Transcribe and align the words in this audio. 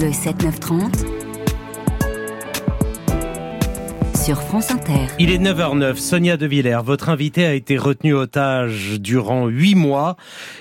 Le 0.00 0.10
7-9-30 0.10 1.17
France 4.36 4.70
Inter. 4.70 5.06
Il 5.18 5.30
est 5.30 5.38
9h09. 5.38 5.96
Sonia 5.96 6.36
De 6.36 6.46
Villers, 6.46 6.80
votre 6.84 7.08
invité 7.08 7.46
a 7.46 7.54
été 7.54 7.78
retenu 7.78 8.12
otage 8.14 9.00
durant 9.00 9.46
8 9.46 9.74
mois. 9.74 10.16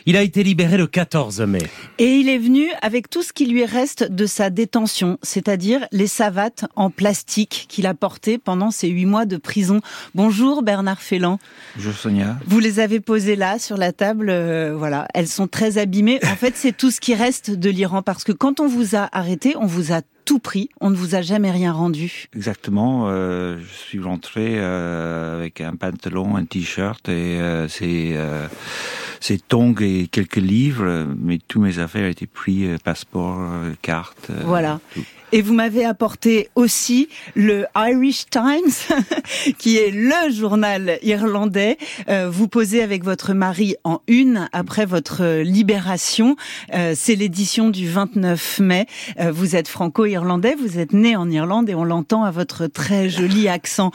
Il 0.06 0.16
a 0.16 0.22
été 0.22 0.44
libéré 0.44 0.78
le 0.78 0.88
14 0.88 1.42
mai. 1.42 1.64
Et 1.98 2.16
il 2.16 2.30
est 2.30 2.38
venu 2.38 2.68
avec 2.82 3.10
tout 3.10 3.24
ce 3.24 3.34
qui 3.34 3.46
lui 3.46 3.66
reste 3.66 4.10
de 4.10 4.26
sa 4.26 4.50
détention, 4.50 5.18
c'est-à-dire 5.22 5.86
les 5.92 6.08
savates 6.08 6.66
en 6.76 6.90
plastique 6.90 7.66
qu'il 7.68 7.88
a 7.88 7.94
portées 7.94 8.38
pendant 8.38 8.72
ces 8.72 8.88
8 8.88 9.06
mois 9.06 9.26
de 9.26 9.38
prison. 9.38 9.82
Bonjour 10.16 10.64
Bernard 10.64 11.02
Félan. 11.02 11.40
Bonjour 11.76 11.94
Sonia. 11.94 12.38
Vous 12.46 12.60
les 12.60 12.80
avez 12.80 13.02
posées 13.02 13.36
là 13.36 13.60
sur 13.60 13.76
la 13.76 13.92
table, 13.92 14.30
euh, 14.30 14.76
voilà. 14.78 15.08
Elles 15.14 15.28
sont 15.28 15.48
très 15.48 15.78
abîmées. 15.78 16.20
En 16.24 16.36
fait, 16.36 16.54
c'est 16.56 16.76
tout 16.76 16.92
ce 16.92 17.02
qui 17.02 17.16
reste 17.16 17.52
de 17.52 17.70
l'Iran 17.70 18.02
parce 18.02 18.24
que 18.24 18.32
quand 18.32 18.60
on 18.60 18.68
vous 18.68 18.96
a 18.96 19.10
arrêté, 19.12 19.56
on 19.58 19.66
vous 19.66 19.92
a 19.92 20.02
tout 20.28 20.40
pris. 20.40 20.70
On 20.82 20.90
ne 20.90 20.96
vous 20.96 21.16
a 21.16 21.22
jamais 21.22 21.50
rien 21.50 21.72
rendu. 21.72 22.28
Exactement. 22.36 23.06
Euh, 23.08 23.58
je 23.60 23.74
suis 23.74 24.00
rentré 24.00 24.56
euh, 24.58 25.38
avec 25.38 25.62
un 25.62 25.76
pantalon, 25.76 26.36
un 26.36 26.44
t-shirt 26.44 27.08
et 27.08 27.40
euh, 27.40 27.68
c'est 27.70 28.16
c'est 29.20 29.48
tongs 29.48 29.74
et 29.80 30.08
quelques 30.08 30.36
livres, 30.36 31.08
mais 31.18 31.40
tous 31.40 31.60
mes 31.60 31.80
affaires 31.80 32.08
étaient 32.08 32.28
pris, 32.28 32.68
passeport, 32.84 33.40
carte. 33.82 34.30
voilà. 34.46 34.80
Et 35.34 35.42
vous 35.42 35.54
m'avez 35.54 35.84
apporté 35.84 36.50
aussi 36.56 37.10
le 37.36 37.66
Irish 37.76 38.28
Times, 38.30 38.72
qui 39.58 39.76
est 39.76 39.92
le 39.92 40.32
journal 40.32 41.00
irlandais. 41.04 41.78
Euh, 42.08 42.30
vous 42.30 42.48
posez 42.48 42.82
avec 42.82 43.04
votre 43.04 43.34
mari 43.34 43.76
en 43.84 44.00
une 44.08 44.48
après 44.54 44.86
votre 44.86 45.42
libération. 45.42 46.38
Euh, 46.74 46.94
c'est 46.96 47.16
l'édition 47.16 47.70
du 47.70 47.90
29 47.90 48.60
mai. 48.60 48.86
Euh, 49.20 49.34
vous 49.34 49.58
êtes 49.58 49.68
franco-irlandais, 49.68 50.56
vous 50.56 50.80
êtes 50.80 50.94
né 50.94 51.18
en 51.18 51.30
Irlande 51.30 51.70
et 51.70 51.76
on 51.76 51.84
l'entend 51.84 52.24
à 52.24 52.32
votre 52.32 52.68
très 52.68 53.10
joli 53.10 53.50
accent. 53.50 53.92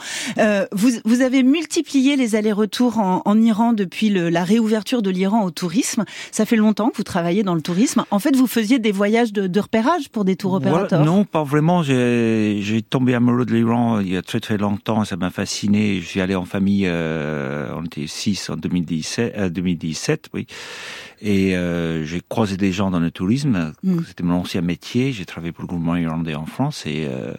Vous, 0.71 0.91
vous, 1.03 1.21
avez 1.21 1.41
multiplié 1.41 2.15
les 2.15 2.35
allers-retours 2.35 2.99
en, 2.99 3.23
en, 3.25 3.41
Iran 3.41 3.73
depuis 3.73 4.09
le, 4.09 4.29
la 4.29 4.43
réouverture 4.43 5.01
de 5.01 5.09
l'Iran 5.09 5.43
au 5.43 5.51
tourisme. 5.51 6.05
Ça 6.31 6.45
fait 6.45 6.55
longtemps 6.55 6.89
que 6.89 6.97
vous 6.97 7.03
travaillez 7.03 7.43
dans 7.43 7.55
le 7.55 7.61
tourisme. 7.61 8.05
En 8.11 8.19
fait, 8.19 8.35
vous 8.35 8.47
faisiez 8.47 8.77
des 8.77 8.91
voyages 8.91 9.33
de, 9.33 9.47
de 9.47 9.59
repérage 9.59 10.09
pour 10.09 10.25
des 10.25 10.35
tours 10.35 10.53
opérateurs. 10.53 11.03
non, 11.05 11.22
pas 11.23 11.43
vraiment. 11.43 11.83
J'ai 11.83 12.81
tombé 12.87 13.13
amoureux 13.13 13.45
de 13.45 13.53
l'Iran 13.53 13.99
il 13.99 14.09
y 14.09 14.17
a 14.17 14.21
très 14.21 14.39
très 14.39 14.57
longtemps. 14.57 15.05
Ça 15.05 15.17
m'a 15.17 15.29
fasciné. 15.29 16.01
Suis 16.01 16.21
allé 16.21 16.35
en 16.35 16.45
famille. 16.45 16.85
Euh, 16.85 17.73
on 17.75 17.83
était 17.85 18.07
six 18.07 18.49
en 18.49 18.55
2017. 18.55 19.33
Euh, 19.37 19.49
2017, 19.49 20.29
oui. 20.33 20.47
Et 21.25 21.55
euh, 21.55 22.03
j'ai 22.03 22.21
croisé 22.27 22.57
des 22.57 22.73
gens 22.73 22.91
dans 22.91 22.99
le 22.99 23.09
tourisme. 23.09 23.73
Mm. 23.81 23.99
C'était 24.05 24.23
mon 24.23 24.35
ancien 24.35 24.61
métier. 24.61 25.13
J'ai 25.13 25.25
travaillé 25.25 25.53
pour 25.53 25.63
le 25.63 25.67
gouvernement 25.67 25.95
irlandais 25.95 26.35
en 26.35 26.45
France 26.45 26.85
et 26.85 27.07
euh, 27.07 27.33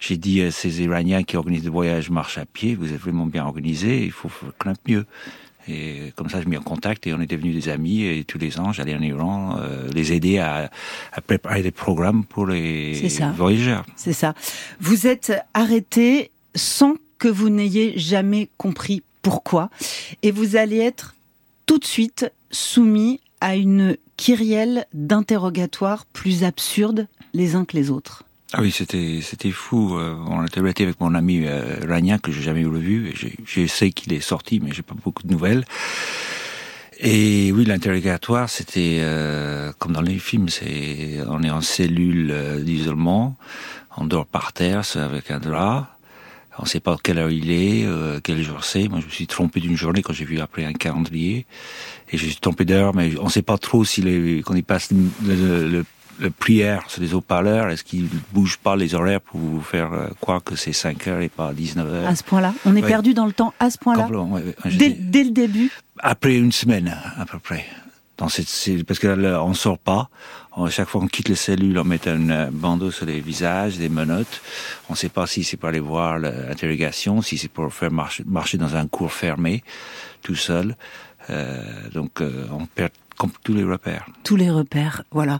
j'ai 0.00 0.16
dit 0.16 0.40
à 0.40 0.50
ces 0.50 0.82
Iraniens 0.82 1.22
qui 1.22 1.36
organisent 1.36 1.64
des 1.64 1.68
voyages 1.68 2.08
marche 2.08 2.38
à 2.38 2.46
pied, 2.46 2.74
vous 2.74 2.92
êtes 2.92 3.00
vraiment 3.00 3.26
bien 3.26 3.44
organisés. 3.44 4.04
Il 4.04 4.12
faut 4.12 4.30
faire 4.30 4.52
mieux. 4.88 5.04
Et 5.70 6.12
comme 6.16 6.28
ça, 6.28 6.40
je 6.40 6.48
mis 6.48 6.56
en 6.56 6.62
contact 6.62 7.06
et 7.06 7.14
on 7.14 7.20
est 7.20 7.26
devenus 7.26 7.54
des 7.54 7.70
amis. 7.70 8.02
Et 8.02 8.24
tous 8.24 8.38
les 8.38 8.58
ans, 8.58 8.72
j'allais 8.72 8.94
en 8.94 9.02
Iran 9.02 9.58
euh, 9.58 9.88
les 9.94 10.12
aider 10.12 10.38
à, 10.38 10.70
à, 11.12 11.20
préparer 11.20 11.62
des 11.62 11.70
programmes 11.70 12.24
pour 12.24 12.46
les 12.46 13.08
voyageurs. 13.36 13.84
C'est 13.96 14.12
ça. 14.12 14.34
Vous 14.80 15.06
êtes 15.06 15.32
arrêté 15.54 16.30
sans 16.54 16.96
que 17.18 17.28
vous 17.28 17.50
n'ayez 17.50 17.98
jamais 17.98 18.48
compris 18.56 19.02
pourquoi. 19.22 19.70
Et 20.22 20.30
vous 20.30 20.56
allez 20.56 20.78
être 20.78 21.14
tout 21.66 21.78
de 21.78 21.84
suite 21.84 22.32
soumis 22.50 23.20
à 23.40 23.56
une 23.56 23.96
kyrielle 24.16 24.86
d'interrogatoires 24.92 26.04
plus 26.06 26.44
absurdes 26.44 27.06
les 27.32 27.54
uns 27.54 27.64
que 27.64 27.76
les 27.76 27.90
autres. 27.90 28.24
Ah 28.52 28.60
oui, 28.60 28.72
c'était 28.72 29.20
c'était 29.22 29.52
fou. 29.52 29.96
Euh, 29.96 30.16
on 30.26 30.44
était 30.44 30.60
avec 30.60 31.00
mon 31.00 31.14
ami 31.14 31.46
euh, 31.46 31.76
Rania 31.88 32.18
que 32.18 32.32
j'ai 32.32 32.42
jamais 32.42 32.64
revu. 32.64 33.14
Je 33.44 33.66
sais 33.66 33.92
qu'il 33.92 34.12
est 34.12 34.20
sorti, 34.20 34.58
mais 34.58 34.72
j'ai 34.72 34.82
pas 34.82 34.96
beaucoup 35.00 35.22
de 35.22 35.32
nouvelles. 35.32 35.64
Et 36.98 37.52
oui, 37.52 37.64
l'interrogatoire, 37.64 38.50
c'était 38.50 38.98
euh, 39.00 39.72
comme 39.78 39.92
dans 39.92 40.02
les 40.02 40.18
films. 40.18 40.48
C'est 40.48 41.18
on 41.28 41.44
est 41.44 41.50
en 41.50 41.60
cellule 41.60 42.30
euh, 42.32 42.60
d'isolement, 42.60 43.36
on 43.96 44.04
dort 44.04 44.26
par 44.26 44.52
terre 44.52 44.82
avec 44.96 45.30
un 45.30 45.38
drap. 45.38 45.96
On 46.58 46.64
ne 46.64 46.68
sait 46.68 46.80
pas 46.80 46.96
quelle 47.02 47.16
heure 47.18 47.30
il 47.30 47.50
est, 47.50 47.86
quel 48.22 48.42
jour 48.42 48.64
c'est. 48.64 48.86
Moi, 48.88 49.00
je 49.00 49.06
me 49.06 49.10
suis 49.10 49.26
trompé 49.26 49.60
d'une 49.60 49.78
journée 49.78 50.02
quand 50.02 50.12
j'ai 50.12 50.26
vu 50.26 50.40
après 50.40 50.66
un 50.66 50.74
calendrier. 50.74 51.46
Et 52.10 52.18
je 52.18 52.26
suis 52.26 52.36
trompé 52.36 52.66
d'heure, 52.66 52.94
mais 52.94 53.16
on 53.18 53.26
ne 53.26 53.30
sait 53.30 53.40
pas 53.40 53.56
trop 53.56 53.82
si 53.82 54.02
les, 54.02 54.42
quand 54.44 54.54
il 54.54 54.64
passe 54.64 54.90
le, 54.90 55.68
le 55.68 55.84
le 56.20 56.30
prière 56.30 56.84
sur 56.88 57.00
les 57.00 57.14
haut-parleurs, 57.14 57.70
est-ce 57.70 57.84
qu'ils 57.84 58.08
bougent 58.32 58.58
pas 58.58 58.76
les 58.76 58.94
horaires 58.94 59.20
pour 59.20 59.40
vous 59.40 59.60
faire 59.60 59.92
euh, 59.92 60.08
croire 60.20 60.42
que 60.42 60.56
c'est 60.56 60.72
5 60.72 61.08
heures 61.08 61.20
et 61.20 61.28
pas 61.28 61.52
19 61.52 61.92
heures 61.92 62.08
À 62.08 62.14
ce 62.14 62.22
point-là 62.22 62.54
On 62.64 62.76
est 62.76 62.82
perdu 62.82 63.14
dans 63.14 63.26
le 63.26 63.32
temps 63.32 63.54
à 63.58 63.70
ce 63.70 63.78
point-là 63.78 64.08
dès, 64.64 64.90
dès, 64.90 65.24
le 65.24 65.30
début 65.30 65.70
Après 65.98 66.36
une 66.36 66.52
semaine, 66.52 66.94
à 67.18 67.24
peu 67.24 67.38
près. 67.38 67.64
Dans 68.18 68.28
cette, 68.28 68.84
parce 68.86 69.00
que 69.00 69.06
là, 69.06 69.42
on 69.42 69.54
sort 69.54 69.78
pas. 69.78 70.10
À 70.54 70.68
chaque 70.68 70.88
fois 70.88 71.00
qu'on 71.00 71.06
quitte 71.06 71.30
les 71.30 71.36
cellules, 71.36 71.78
on 71.78 71.84
met 71.84 72.06
un 72.06 72.28
euh, 72.28 72.50
bandeau 72.52 72.90
sur 72.90 73.06
les 73.06 73.20
visages, 73.20 73.78
des 73.78 73.88
menottes. 73.88 74.42
On 74.90 74.92
ne 74.92 74.98
sait 74.98 75.08
pas 75.08 75.26
si 75.26 75.42
c'est 75.42 75.56
pour 75.56 75.70
aller 75.70 75.80
voir 75.80 76.18
l'interrogation, 76.18 77.22
si 77.22 77.38
c'est 77.38 77.48
pour 77.48 77.72
faire 77.72 77.90
marcher, 77.90 78.24
marcher 78.26 78.58
dans 78.58 78.76
un 78.76 78.86
cours 78.86 79.12
fermé, 79.12 79.62
tout 80.22 80.34
seul. 80.34 80.76
Euh, 81.30 81.62
donc 81.94 82.20
euh, 82.20 82.46
on 82.52 82.66
perd 82.66 82.90
tous 83.42 83.54
les 83.54 83.64
repères. 83.64 84.06
Tous 84.24 84.36
les 84.36 84.50
repères, 84.50 85.02
voilà. 85.10 85.38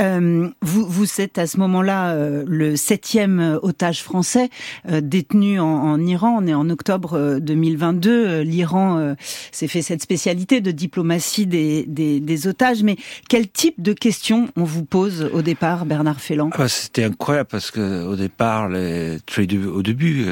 Euh, 0.00 0.48
vous, 0.62 0.86
vous 0.86 1.20
êtes 1.20 1.38
à 1.38 1.46
ce 1.46 1.58
moment-là 1.58 2.10
euh, 2.10 2.44
le 2.46 2.76
septième 2.76 3.58
otage 3.62 4.02
français 4.02 4.50
euh, 4.90 5.00
détenu 5.00 5.60
en, 5.60 5.66
en, 5.66 6.00
Iran. 6.00 6.38
On 6.42 6.46
est 6.46 6.54
en 6.54 6.68
octobre 6.70 7.38
2022. 7.40 8.10
Euh, 8.10 8.44
L'Iran 8.44 9.14
s'est 9.52 9.68
fait 9.68 9.82
cette 9.82 10.02
spécialité 10.02 10.60
de 10.60 10.70
diplomatie 10.70 11.46
des, 11.46 11.84
des, 11.86 12.20
des, 12.20 12.46
otages. 12.46 12.82
Mais 12.82 12.96
quel 13.28 13.48
type 13.48 13.80
de 13.80 13.92
questions 13.92 14.48
on 14.56 14.64
vous 14.64 14.84
pose 14.84 15.28
au 15.32 15.42
départ, 15.42 15.86
Bernard 15.86 16.20
Félan 16.20 16.50
ah 16.52 16.58
bah, 16.58 16.68
C'était 16.68 17.04
incroyable 17.04 17.48
parce 17.50 17.70
que 17.70 18.04
au 18.04 18.16
départ, 18.16 18.68
les, 18.68 19.18
au 19.66 19.82
début, 19.82 20.26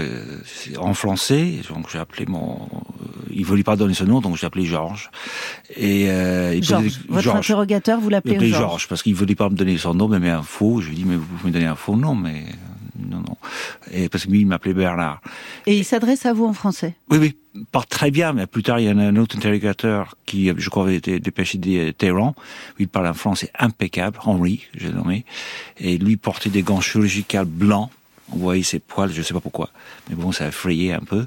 en 0.79 0.95
français, 0.95 1.61
donc 1.69 1.91
j'ai 1.91 1.99
appelé 1.99 2.27
mon, 2.27 2.69
il 3.37 3.45
voulait 3.45 3.63
pas 3.63 3.77
donner 3.77 3.95
ce 3.95 4.05
nom, 4.05 4.21
donc 4.21 4.37
j'ai 4.37 4.47
appelé 4.47 4.65
Georges. 4.65 5.11
Et 5.77 6.07
euh, 6.09 6.59
votre 7.09 7.35
interrogateur, 7.35 8.01
vous 8.01 8.09
l'appelez 8.09 8.39
Georges 8.39 8.67
Georges, 8.67 8.89
parce 8.89 9.03
qu'il 9.03 9.15
voulait 9.15 9.35
pas 9.35 9.49
me 9.51 9.55
donner 9.55 9.77
son 9.77 9.95
nom, 9.95 10.09
mais 10.09 10.31
un 10.31 10.43
faux. 10.43 10.81
Je 10.81 10.89
lui 10.89 10.95
ai 10.95 10.99
dit, 10.99 11.05
mais 11.05 11.17
vous 11.17 11.25
pouvez 11.25 11.51
me 11.51 11.53
donner 11.53 11.67
un 11.67 11.75
faux 11.75 11.97
nom, 11.97 12.15
mais 12.15 12.45
non, 12.99 13.19
non. 13.19 13.37
Et 13.93 14.09
parce 14.09 14.25
que 14.25 14.31
lui, 14.31 14.41
il 14.41 14.47
m'appelait 14.47 14.73
Bernard. 14.73 15.21
Et 15.67 15.77
il 15.77 15.85
s'adresse 15.85 16.25
à 16.25 16.33
vous 16.33 16.47
en 16.47 16.55
français 16.55 16.95
Oui, 17.11 17.19
oui, 17.19 17.37
pas 17.73 17.83
très 17.83 18.11
bien, 18.11 18.33
mais 18.33 18.47
plus 18.47 18.63
tard, 18.63 18.81
il 18.81 18.87
y 18.87 18.91
en 18.91 18.99
a 18.99 19.05
un 19.05 19.17
autre 19.17 19.37
interrogateur 19.37 20.17
qui, 20.25 20.51
je 20.57 20.71
crois, 20.71 20.85
avait 20.85 20.97
été 20.97 21.21
dépêché 21.21 21.59
de 21.59 21.91
Téhéran. 21.91 22.35
Il 22.79 22.89
parle 22.89 23.07
un 23.07 23.15
français 23.15 23.51
impeccable, 23.59 24.19
Henri, 24.25 24.63
j'ai 24.75 24.91
nommé. 24.91 25.25
Et 25.79 25.99
lui 25.99 26.17
portait 26.17 26.51
des 26.51 26.63
gants 26.63 26.81
chirurgicaux 26.81 27.45
blancs. 27.45 27.91
On 28.33 28.39
voyait 28.39 28.63
ses 28.63 28.81
poils, 28.81 29.13
je 29.13 29.23
sais 29.23 29.35
pas 29.35 29.41
pourquoi. 29.41 29.71
Mais 30.09 30.17
bon, 30.17 30.33
ça 30.33 30.47
a 30.47 30.49
effrayé 30.49 30.93
un 30.93 31.01
peu. 31.01 31.27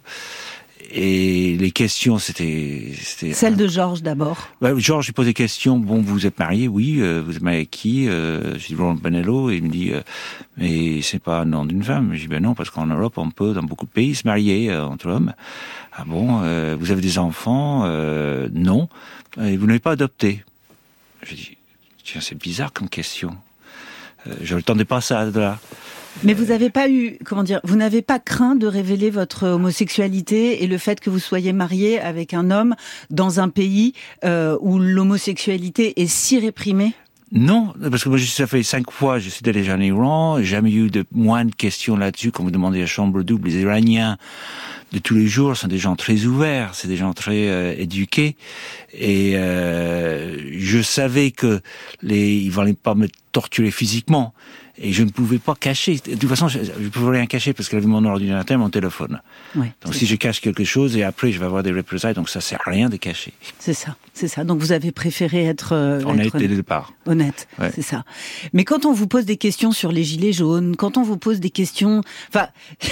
Et 0.91 1.57
les 1.57 1.71
questions, 1.71 2.17
c'était... 2.17 2.93
Celle 3.33 3.55
de 3.55 3.67
Georges 3.67 4.01
d'abord. 4.01 4.47
Ouais, 4.61 4.71
Georges, 4.77 5.09
il 5.09 5.13
pose 5.13 5.25
des 5.25 5.33
questions. 5.33 5.77
Bon, 5.77 6.01
vous 6.01 6.25
êtes 6.25 6.39
marié, 6.39 6.67
oui. 6.67 6.97
Euh, 6.99 7.21
vous 7.23 7.35
êtes 7.35 7.41
marié 7.41 7.59
avec 7.59 7.71
qui 7.71 8.07
euh, 8.07 8.57
Je 8.57 8.67
dis 8.67 8.75
Laurent 8.75 8.95
Benello. 8.95 9.51
Et 9.51 9.57
il 9.57 9.63
me 9.63 9.69
dit, 9.69 9.91
euh, 9.91 10.01
mais 10.57 11.01
c'est 11.01 11.19
pas 11.19 11.41
un 11.41 11.45
nom 11.45 11.65
d'une 11.65 11.83
femme. 11.83 12.11
Je 12.13 12.21
dis, 12.21 12.27
ben 12.27 12.41
non, 12.41 12.55
parce 12.55 12.69
qu'en 12.69 12.87
Europe, 12.87 13.17
on 13.17 13.29
peut, 13.29 13.53
dans 13.53 13.61
beaucoup 13.61 13.85
de 13.85 13.91
pays, 13.91 14.15
se 14.15 14.25
marier 14.25 14.71
euh, 14.71 14.85
entre 14.85 15.07
hommes. 15.07 15.33
Ah 15.93 16.05
bon 16.05 16.39
Vous 16.77 16.91
avez 16.91 17.01
des 17.01 17.17
enfants 17.17 17.85
Non. 18.53 18.87
Et 19.41 19.57
vous 19.57 19.67
n'avez 19.67 19.79
pas 19.79 19.91
adopté 19.91 20.45
Je 21.23 21.35
dis, 21.35 21.57
tiens, 22.05 22.21
c'est 22.21 22.37
bizarre 22.37 22.71
comme 22.71 22.87
question. 22.87 23.35
je 24.41 24.53
ne 24.53 24.59
l'attendais 24.59 24.85
pas 24.85 25.01
ça 25.01 25.29
de 25.29 25.39
là. 25.39 25.59
Mais 26.23 26.33
vous 26.33 26.45
n'avez 26.45 26.69
pas 26.69 26.89
eu, 26.89 27.17
comment 27.25 27.43
dire, 27.43 27.61
vous 27.63 27.75
n'avez 27.75 28.01
pas 28.01 28.19
craint 28.19 28.55
de 28.55 28.67
révéler 28.67 29.09
votre 29.09 29.47
homosexualité 29.47 30.63
et 30.63 30.67
le 30.67 30.77
fait 30.77 30.99
que 30.99 31.09
vous 31.09 31.19
soyez 31.19 31.53
marié 31.53 31.99
avec 31.99 32.33
un 32.33 32.51
homme 32.51 32.75
dans 33.09 33.39
un 33.39 33.49
pays 33.49 33.93
euh, 34.25 34.57
où 34.61 34.79
l'homosexualité 34.79 36.01
est 36.01 36.07
si 36.07 36.39
réprimée? 36.39 36.93
Non, 37.31 37.73
parce 37.91 38.03
que 38.03 38.09
moi, 38.09 38.17
ça 38.17 38.47
fait 38.47 38.63
cinq 38.63 38.89
fois, 38.89 39.19
je 39.19 39.29
suis 39.29 39.43
déjà 39.43 39.75
en 39.75 39.79
Iran, 39.79 40.41
jamais 40.41 40.71
eu 40.71 40.89
de 40.89 41.05
moins 41.11 41.45
de 41.45 41.53
questions 41.53 41.95
là-dessus, 41.95 42.31
quand 42.31 42.43
vous 42.43 42.49
demandez 42.49 42.81
à 42.81 42.87
chambre 42.87 43.21
double, 43.21 43.49
les 43.49 43.61
Iraniens 43.61 44.17
de 44.91 44.97
tous 44.97 45.13
les 45.13 45.27
jours 45.27 45.55
sont 45.55 45.67
des 45.67 45.77
gens 45.77 45.95
très 45.95 46.25
ouverts, 46.25 46.73
c'est 46.73 46.87
des 46.87 46.97
gens 46.97 47.13
très 47.13 47.47
euh, 47.49 47.75
éduqués. 47.77 48.35
Et 48.93 49.33
euh, 49.35 50.37
je 50.57 50.81
savais 50.81 51.29
que 51.29 51.61
les, 52.01 52.33
ils 52.37 52.51
valaient 52.51 52.73
pas 52.73 52.95
me 52.95 53.07
torturer 53.31 53.69
physiquement 53.69 54.33
et 54.81 54.91
je 54.93 55.03
ne 55.03 55.09
pouvais 55.09 55.39
pas 55.39 55.55
cacher. 55.55 55.95
De 55.95 56.15
toute 56.15 56.29
façon, 56.29 56.47
je 56.47 56.59
ne 56.59 56.89
pouvais 56.89 57.17
rien 57.17 57.25
cacher 57.25 57.53
parce 57.53 57.67
qu'elle 57.69 57.79
avait 57.79 57.87
mon 57.87 58.03
ordinateur 58.05 58.55
et 58.55 58.57
mon 58.57 58.69
téléphone. 58.69 59.21
Ouais, 59.55 59.73
Donc 59.83 59.93
si 59.93 60.05
je 60.05 60.15
cache 60.15 60.39
quelque 60.41 60.63
chose 60.63 60.95
et 60.95 61.03
après 61.03 61.31
je 61.31 61.39
vais 61.39 61.45
avoir 61.45 61.63
des 61.63 61.71
représailles, 61.73 62.13
donc 62.13 62.29
ça 62.29 62.41
sert 62.41 62.59
à 62.65 62.71
rien 62.71 62.89
de 62.89 62.95
cacher. 62.97 63.33
c'est 63.59 63.73
ça, 63.73 63.95
c'est 64.13 64.27
ça. 64.27 64.43
Donc 64.43 64.59
vous 64.59 64.71
avez 64.71 64.91
préféré 64.91 65.43
être, 65.45 65.73
euh, 65.73 66.01
On 66.05 66.17
a 66.17 66.21
être 66.23 66.35
été 66.35 66.39
dès 66.39 66.47
le 66.47 66.55
départ. 66.55 66.93
honnête, 67.05 67.47
Ouais. 67.59 67.71
c'est 67.75 67.81
ça. 67.81 68.05
Mais 68.53 68.63
quand 68.63 68.85
on 68.85 68.93
vous 68.93 69.07
pose 69.07 69.25
des 69.25 69.37
questions 69.37 69.71
sur 69.71 69.91
les 69.91 70.03
gilets 70.03 70.33
jaunes, 70.33 70.75
quand 70.75 70.97
on 70.97 71.03
vous 71.03 71.17
pose 71.17 71.39
des 71.39 71.49
questions, 71.49 72.01
enfin, 72.29 72.47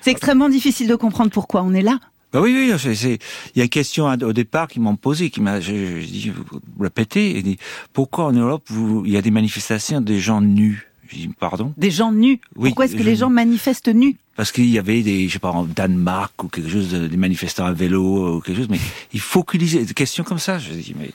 c'est 0.00 0.10
extrêmement 0.10 0.48
difficile 0.48 0.88
de 0.88 0.94
comprendre 0.96 1.30
pourquoi 1.30 1.62
on 1.62 1.72
est 1.72 1.82
là. 1.82 1.98
Bah 2.30 2.42
oui, 2.42 2.52
oui, 2.54 2.74
c'est, 2.78 2.94
c'est- 2.94 3.18
il 3.54 3.58
y 3.58 3.60
a 3.62 3.64
une 3.64 3.70
question 3.70 4.04
au 4.06 4.32
départ 4.34 4.68
qui 4.68 4.80
m'ont 4.80 4.96
posé, 4.96 5.30
qui 5.30 5.40
m'a, 5.40 5.60
je, 5.60 6.00
je 6.00 6.06
dis, 6.06 6.30
vous 6.30 6.60
répétez, 6.78 7.38
et 7.38 7.42
dit, 7.42 7.56
pourquoi 7.94 8.26
en 8.26 8.32
Europe 8.32 8.64
vous, 8.68 9.02
il 9.06 9.12
y 9.12 9.16
a 9.16 9.22
des 9.22 9.30
manifestations 9.30 10.02
des 10.02 10.18
gens 10.20 10.42
nus? 10.42 10.87
Je 11.08 11.16
dis, 11.16 11.28
pardon? 11.40 11.72
Des 11.76 11.90
gens 11.90 12.12
nus. 12.12 12.40
Oui, 12.56 12.68
pourquoi 12.70 12.84
est-ce 12.84 12.94
que 12.94 13.02
je- 13.02 13.08
les 13.08 13.16
gens 13.16 13.30
manifestent 13.30 13.88
nus? 13.88 14.16
Parce 14.36 14.52
qu'il 14.52 14.66
y 14.68 14.78
avait 14.78 15.02
des, 15.02 15.26
je 15.26 15.32
sais 15.32 15.38
pas, 15.38 15.50
en 15.50 15.64
Danemark 15.64 16.44
ou 16.44 16.48
quelque 16.48 16.68
chose, 16.70 16.90
de- 16.90 17.06
des 17.08 17.16
manifestants 17.16 17.64
à 17.66 17.72
vélo 17.72 18.36
ou 18.36 18.40
quelque 18.40 18.58
chose, 18.58 18.68
mais 18.70 18.78
il 19.12 19.20
faut 19.20 19.44
ait 19.54 19.84
des 19.84 19.94
questions 19.94 20.22
comme 20.22 20.38
ça. 20.38 20.58
Je 20.58 20.70
dis, 20.72 20.94
mais 20.98 21.10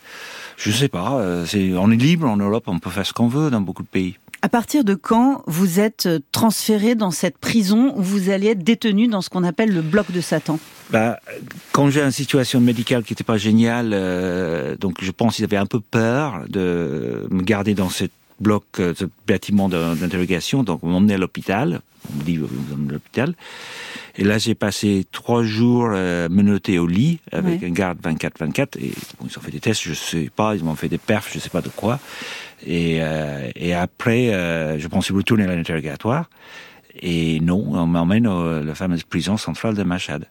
je 0.58 0.72
sais 0.72 0.90
pas, 0.90 1.20
euh, 1.20 1.46
on 1.80 1.90
est 1.92 1.96
libre 1.96 2.28
en 2.28 2.38
Europe, 2.38 2.64
on 2.68 2.80
peut 2.80 2.90
faire 2.90 3.06
ce 3.06 3.14
qu'on 3.14 3.28
veut 3.28 3.50
dans 3.50 3.62
beaucoup 3.62 3.84
de 3.84 3.88
pays. 3.88 4.18
À 4.42 4.50
partir 4.50 4.84
de 4.84 4.94
quand 4.94 5.42
vous 5.48 5.80
êtes 5.80 6.06
euh, 6.06 6.20
transféré 6.34 6.96
dans 6.96 7.12
cette 7.12 7.38
prison 7.38 7.94
où 7.96 8.02
vous 8.04 8.30
allez 8.30 8.48
être 8.48 8.64
détenu 8.64 9.08
dans 9.08 9.22
ce 9.22 9.30
qu'on 9.30 9.46
appelle 9.46 9.74
le 9.74 9.82
bloc 9.82 10.12
de 10.12 10.20
Satan? 10.20 10.60
Bah, 10.90 11.18
quand 11.72 11.90
j'ai 11.90 12.02
une 12.02 12.12
situation 12.12 12.60
médicale 12.60 13.04
qui 13.06 13.14
n'était 13.14 13.24
pas 13.24 13.38
géniale, 13.38 13.92
euh, 13.94 14.76
donc 14.76 14.98
je 15.02 15.12
pense 15.12 15.38
qu'ils 15.38 15.46
avaient 15.46 15.56
un 15.56 15.66
peu 15.66 15.80
peur 15.80 16.44
de 16.50 17.26
me 17.32 17.42
garder 17.42 17.74
dans 17.74 17.90
ce 17.90 18.04
bloc, 18.44 18.66
euh, 18.80 18.94
ce 18.96 19.06
bâtiment 19.28 19.70
d'interrogation. 19.70 20.64
Donc 20.64 20.84
on 20.84 20.90
m'emmenait 20.90 21.16
à 21.16 21.18
l'hôpital. 21.18 21.82
On 22.14 22.20
me 22.20 22.24
dit 22.24 22.38
vous 22.38 22.48
vous 22.48 22.74
emmenez 22.74 22.90
à 22.90 22.94
l'hôpital. 22.94 23.36
Et 24.16 24.24
là 24.24 24.38
j'ai 24.38 24.54
passé 24.54 25.06
trois 25.12 25.44
jours 25.44 25.90
euh, 25.92 26.30
menotté 26.30 26.78
au 26.78 26.86
lit 26.86 27.20
avec 27.32 27.64
un 27.64 27.72
garde 27.72 28.00
24-24. 28.02 28.78
Et 28.80 28.92
bon, 29.20 29.28
ils 29.30 29.38
ont 29.38 29.42
fait 29.42 29.52
des 29.52 29.60
tests, 29.60 29.82
je 29.84 29.94
sais 29.94 30.30
pas, 30.36 30.56
ils 30.56 30.64
m'ont 30.64 30.76
fait 30.76 30.90
des 30.90 30.98
perfs, 30.98 31.32
je 31.34 31.40
sais 31.40 31.50
pas 31.50 31.62
de 31.62 31.70
quoi. 31.70 32.00
Et, 32.66 33.00
euh, 33.02 33.50
et 33.56 33.74
après, 33.74 34.34
euh, 34.34 34.78
je 34.78 34.88
pensais 34.88 35.14
retourner 35.14 35.46
à 35.46 35.56
l'interrogatoire. 35.56 36.30
Et 37.02 37.40
non, 37.40 37.66
on 37.72 37.88
m'emmène 37.88 38.28
à 38.28 38.62
la 38.62 38.76
fameuse 38.76 39.04
prison 39.04 39.36
centrale 39.36 39.76
de 39.76 39.84
Machad. 39.84 40.28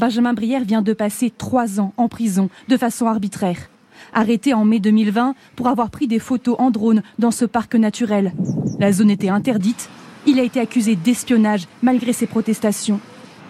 Benjamin 0.00 0.32
Brière 0.32 0.64
vient 0.64 0.82
de 0.82 0.92
passer 0.92 1.30
trois 1.30 1.80
ans 1.80 1.92
en 1.96 2.08
prison 2.08 2.48
de 2.68 2.76
façon 2.76 3.06
arbitraire. 3.06 3.68
Arrêté 4.14 4.54
en 4.54 4.64
mai 4.64 4.78
2020 4.78 5.34
pour 5.56 5.66
avoir 5.68 5.90
pris 5.90 6.06
des 6.06 6.18
photos 6.20 6.54
en 6.58 6.70
drone 6.70 7.02
dans 7.18 7.30
ce 7.32 7.44
parc 7.44 7.74
naturel. 7.74 8.32
La 8.78 8.92
zone 8.92 9.10
était 9.10 9.28
interdite. 9.28 9.88
Il 10.26 10.38
a 10.38 10.42
été 10.42 10.60
accusé 10.60 10.96
d'espionnage 10.96 11.66
malgré 11.82 12.12
ses 12.12 12.26
protestations. 12.26 13.00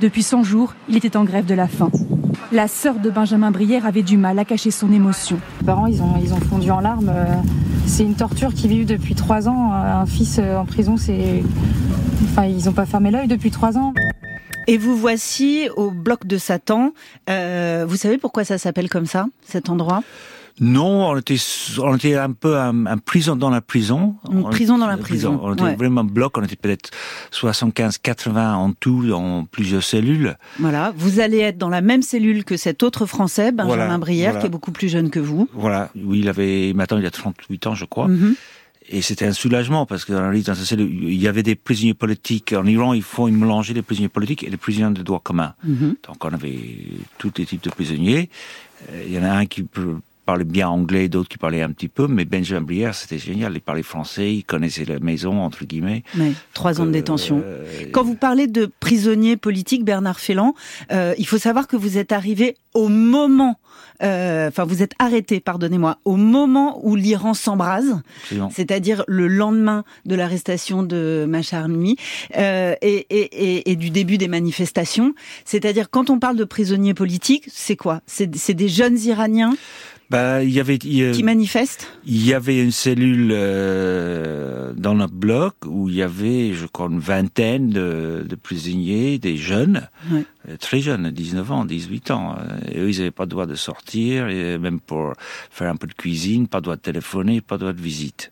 Depuis 0.00 0.22
100 0.22 0.42
jours, 0.42 0.74
il 0.88 0.96
était 0.96 1.16
en 1.16 1.24
grève 1.24 1.44
de 1.46 1.54
la 1.54 1.68
faim. 1.68 1.90
La 2.50 2.66
sœur 2.66 2.96
de 2.96 3.10
Benjamin 3.10 3.50
Brière 3.50 3.86
avait 3.86 4.02
du 4.02 4.16
mal 4.16 4.38
à 4.38 4.44
cacher 4.44 4.70
son 4.70 4.92
émotion. 4.92 5.38
Les 5.60 5.66
parents, 5.66 5.86
ils 5.86 6.02
ont, 6.02 6.14
ils 6.22 6.32
ont 6.32 6.40
fondu 6.40 6.70
en 6.70 6.80
larmes. 6.80 7.10
Euh, 7.14 7.26
C'est 7.86 8.02
une 8.02 8.14
torture 8.16 8.54
qu'ils 8.54 8.70
vivent 8.70 8.86
depuis 8.86 9.14
trois 9.14 9.48
ans. 9.48 9.72
Euh, 9.72 10.00
Un 10.02 10.06
fils 10.06 10.38
euh, 10.38 10.56
en 10.56 10.64
prison, 10.64 10.96
c'est. 10.96 11.42
Enfin, 12.24 12.46
ils 12.46 12.64
n'ont 12.64 12.72
pas 12.72 12.86
fermé 12.86 13.10
l'œil 13.10 13.28
depuis 13.28 13.50
trois 13.50 13.76
ans. 13.78 13.92
Et 14.66 14.78
vous 14.78 14.96
voici 14.96 15.68
au 15.76 15.90
bloc 15.90 16.26
de 16.26 16.38
Satan. 16.38 16.92
Euh, 17.28 17.84
vous 17.86 17.96
savez 17.96 18.16
pourquoi 18.18 18.44
ça 18.44 18.56
s'appelle 18.58 18.88
comme 18.88 19.06
ça, 19.06 19.26
cet 19.46 19.68
endroit? 19.68 20.02
Non, 20.60 21.08
on 21.10 21.16
était, 21.18 21.36
on 21.82 21.96
était 21.96 22.14
un 22.14 22.30
peu 22.32 22.56
un, 22.56 22.86
un 22.86 22.98
prison 22.98 23.34
dans 23.34 23.50
la 23.50 23.60
prison. 23.60 24.14
Une 24.30 24.38
On- 24.46 24.50
prison 24.50 24.78
dans 24.78 24.86
la 24.86 24.96
prison, 24.96 25.40
On 25.42 25.52
était 25.54 25.62
ouais. 25.64 25.74
vraiment 25.74 26.04
bloc, 26.04 26.38
on 26.38 26.42
était 26.42 26.54
peut-être 26.54 26.90
75, 27.32 27.98
80 27.98 28.54
en 28.54 28.72
tout, 28.72 29.04
dans 29.06 29.44
plusieurs 29.46 29.82
cellules. 29.82 30.36
Voilà, 30.60 30.92
vous 30.96 31.18
allez 31.18 31.38
être 31.38 31.58
dans 31.58 31.68
la 31.68 31.80
même 31.80 32.02
cellule 32.02 32.44
que 32.44 32.56
cet 32.56 32.84
autre 32.84 33.04
Français, 33.06 33.50
Benjamin 33.50 33.74
Voilà, 33.84 33.98
Brière, 33.98 34.30
voilà. 34.30 34.40
qui 34.42 34.46
est 34.46 34.50
beaucoup 34.50 34.70
plus 34.72 34.88
jeune 34.88 35.10
que 35.10 35.18
vous. 35.18 35.48
Voilà. 35.54 35.90
Oui, 35.96 36.20
il 36.20 36.28
avait, 36.28 36.72
maintenant 36.72 36.98
il 36.98 37.06
a 37.06 37.10
38 37.10 37.66
ans, 37.66 37.74
je 37.74 37.84
crois. 37.84 38.06
Mhm. 38.06 38.34
Et 38.90 39.00
c'était 39.00 39.24
un 39.26 39.32
soulagement 39.32 39.86
parce 39.86 40.04
que 40.04 40.12
dans, 40.12 40.30
la- 40.30 40.54
cellule, 40.54 40.88
il 41.04 41.20
y 41.20 41.26
avait 41.26 41.42
des 41.42 41.54
prisonniers 41.54 41.94
politiques. 41.94 42.52
En 42.52 42.66
Iran, 42.66 42.92
il 42.92 43.02
faut 43.02 43.26
mélanger 43.28 43.72
les 43.74 43.80
prisonniers 43.82 44.10
politiques 44.10 44.44
et 44.44 44.50
les 44.50 44.58
prisonniers 44.58 44.94
de 44.94 45.02
droit 45.02 45.20
commun. 45.20 45.54
Mhm. 45.64 45.96
Donc 46.06 46.22
on 46.24 46.28
avait 46.28 46.58
tous 47.18 47.32
les 47.38 47.46
types 47.46 47.64
de 47.64 47.70
prisonniers. 47.70 48.28
Euh, 48.92 49.02
Il 49.06 49.12
y 49.14 49.18
en 49.18 49.24
a 49.24 49.30
un 49.32 49.46
qui 49.46 49.62
parlait 50.24 50.44
bien 50.44 50.68
anglais, 50.68 51.08
d'autres 51.08 51.28
qui 51.28 51.38
parlaient 51.38 51.62
un 51.62 51.70
petit 51.70 51.88
peu, 51.88 52.06
mais 52.06 52.24
Benjamin 52.24 52.62
Brière, 52.62 52.94
c'était 52.94 53.18
génial. 53.18 53.52
Il 53.54 53.60
parlait 53.60 53.82
français, 53.82 54.34
il 54.34 54.42
connaissait 54.44 54.84
la 54.84 54.98
maison, 54.98 55.40
entre 55.40 55.64
guillemets. 55.64 56.02
Ouais, 56.18 56.32
trois 56.52 56.80
ans 56.80 56.84
de 56.84 56.90
Euh, 56.90 56.92
détention. 56.92 57.42
euh, 57.44 57.64
Quand 57.92 58.02
vous 58.04 58.14
parlez 58.16 58.46
de 58.46 58.70
prisonniers 58.80 59.36
politiques, 59.36 59.84
Bernard 59.84 60.20
Félan, 60.20 60.54
euh, 60.92 61.14
il 61.18 61.26
faut 61.26 61.38
savoir 61.38 61.66
que 61.68 61.76
vous 61.76 61.98
êtes 61.98 62.12
arrivé 62.12 62.56
au 62.74 62.88
moment, 62.88 63.58
euh, 64.02 64.48
enfin 64.48 64.64
vous 64.64 64.82
êtes 64.82 64.92
arrêté, 64.98 65.38
pardonnez-moi, 65.40 65.98
au 66.04 66.16
moment 66.16 66.80
où 66.84 66.96
l'Iran 66.96 67.34
s'embrase, 67.34 68.00
c'est-à-dire 68.50 69.04
le 69.06 69.28
lendemain 69.28 69.84
de 70.06 70.14
l'arrestation 70.16 70.82
de 70.82 71.24
Machar 71.28 71.64
Amini, 71.64 71.96
euh, 72.36 72.74
et, 72.82 73.06
et, 73.10 73.58
et, 73.58 73.70
et 73.70 73.76
du 73.76 73.90
début 73.90 74.18
des 74.18 74.26
manifestations. 74.28 75.14
C'est-à-dire 75.44 75.88
quand 75.90 76.10
on 76.10 76.18
parle 76.18 76.36
de 76.36 76.44
prisonniers 76.44 76.94
politiques, 76.94 77.44
c'est 77.48 77.76
quoi? 77.76 78.00
C'est 78.06 78.54
des 78.54 78.68
jeunes 78.68 78.98
Iraniens 78.98 79.54
Bah, 80.10 80.42
il 80.42 80.50
y 80.50 80.60
avait, 80.60 80.76
il 80.76 81.12
qui 81.12 81.22
manifestent 81.22 81.88
il 82.06 82.24
y 82.26 82.34
avait 82.34 82.62
une 82.62 82.70
cellule 82.70 83.30
euh, 83.32 84.72
dans 84.76 84.94
notre 84.94 85.14
bloc 85.14 85.54
où 85.66 85.88
il 85.88 85.94
y 85.96 86.02
avait, 86.02 86.52
je 86.52 86.66
crois, 86.66 86.86
une 86.90 86.98
vingtaine 87.00 87.70
de, 87.70 88.24
de 88.28 88.34
prisonniers, 88.34 89.18
des 89.18 89.36
jeunes, 89.36 89.88
euh, 90.48 90.56
très 90.58 90.80
jeunes, 90.80 91.10
19 91.10 91.50
ans, 91.52 91.64
18 91.64 92.10
ans. 92.10 92.36
Euh, 92.38 92.70
Et 92.72 92.80
eux, 92.80 92.90
ils 92.90 92.98
n'avaient 92.98 93.10
pas 93.10 93.24
le 93.24 93.30
droit 93.30 93.46
de 93.46 93.54
sortir, 93.54 94.28
et 94.28 94.58
même 94.58 94.80
pour 94.80 95.14
faire 95.50 95.70
un 95.70 95.76
peu 95.76 95.86
de 95.86 95.94
cuisine, 95.94 96.48
pas 96.48 96.58
le 96.58 96.62
droit 96.62 96.76
de 96.76 96.80
téléphoner, 96.82 97.40
pas 97.40 97.54
le 97.56 97.60
droit 97.60 97.72
de 97.72 97.80
visite. 97.80 98.30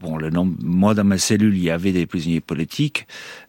Bon, 0.00 0.16
le 0.16 0.30
nombre, 0.30 0.54
moi, 0.62 0.94
dans 0.94 1.04
ma 1.04 1.18
cellule, 1.18 1.54
il 1.58 1.62
y 1.62 1.68
avait 1.70 1.92
des 1.92 2.06
prisonniers 2.06 2.40
politiques. 2.40 3.06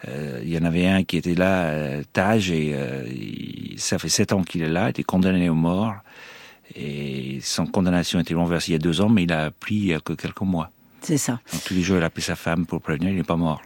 Euh, 0.10 0.42
il 0.44 0.50
y 0.52 0.58
en 0.58 0.66
avait 0.66 0.86
un 0.86 1.04
qui 1.06 1.16
était 1.16 1.34
là, 1.36 1.64
euh, 1.68 2.04
Taj, 2.12 2.52
et 2.52 2.72
euh, 2.74 3.06
il- 3.08 3.76
ça 3.80 3.98
fait 3.98 4.10
sept 4.10 4.34
ans 4.34 4.44
qu'il 4.44 4.62
est 4.62 4.70
là, 4.70 4.88
il 4.88 4.90
était 4.90 5.04
condamné 5.04 5.48
à 5.48 5.54
mort. 5.54 5.96
Et 6.76 7.40
son 7.42 7.66
condamnation 7.66 8.20
a 8.20 8.22
été 8.22 8.34
renversée 8.34 8.72
il 8.72 8.74
y 8.74 8.76
a 8.76 8.80
deux 8.80 9.02
ans, 9.02 9.10
mais 9.10 9.24
il 9.24 9.32
a 9.34 9.52
pris 9.52 9.76
il 9.76 9.86
y 9.88 9.94
a 9.94 10.00
que 10.00 10.14
quelques 10.14 10.42
mois. 10.42 10.70
C'est 11.02 11.18
ça. 11.18 11.40
Donc 11.52 11.64
tous 11.64 11.74
les 11.74 11.82
jours, 11.82 11.98
il 11.98 12.04
a 12.04 12.08
appelé 12.08 12.22
sa 12.24 12.36
femme 12.36 12.66
pour 12.66 12.82
prévenir, 12.82 13.10
il 13.12 13.16
n'est 13.18 13.24
pas 13.24 13.36
mort. 13.36 13.62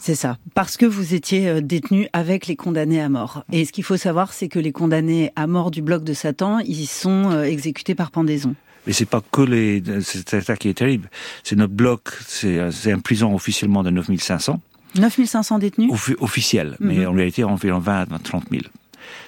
C'est 0.00 0.14
ça, 0.14 0.38
parce 0.54 0.76
que 0.76 0.86
vous 0.86 1.12
étiez 1.14 1.48
euh, 1.48 1.60
détenu 1.60 2.06
avec 2.12 2.46
les 2.46 2.54
condamnés 2.54 3.00
à 3.00 3.08
mort. 3.08 3.42
Et 3.52 3.64
ce 3.64 3.72
qu'il 3.72 3.82
faut 3.82 3.96
savoir, 3.96 4.32
c'est 4.32 4.48
que 4.48 4.60
les 4.60 4.70
condamnés 4.70 5.32
à 5.34 5.46
mort 5.48 5.70
du 5.72 5.82
bloc 5.82 6.04
de 6.04 6.12
Satan, 6.12 6.60
ils 6.60 6.86
sont 6.86 7.30
euh, 7.32 7.42
exécutés 7.42 7.96
par 7.96 8.10
pendaison. 8.12 8.54
Mais 8.86 8.92
c'est 8.92 9.06
pas 9.06 9.20
que 9.32 9.42
les, 9.42 9.82
c'est 10.02 10.40
ça 10.40 10.56
qui 10.56 10.68
est 10.68 10.74
terrible. 10.74 11.10
C'est 11.42 11.56
notre 11.56 11.72
bloc, 11.74 12.08
c'est 12.26 12.70
c'est 12.70 12.90
une 12.92 13.02
prison 13.02 13.34
officiellement 13.34 13.82
de 13.82 13.90
9500, 13.90 14.60
9500 14.94 15.58
détenus 15.58 15.90
offi- 15.92 16.16
officiel, 16.20 16.76
mais 16.80 16.98
Mhm. 16.98 17.08
en 17.08 17.12
réalité 17.12 17.44
environ 17.44 17.80
20 17.80 18.12
à 18.12 18.18
30 18.18 18.44
000. 18.50 18.62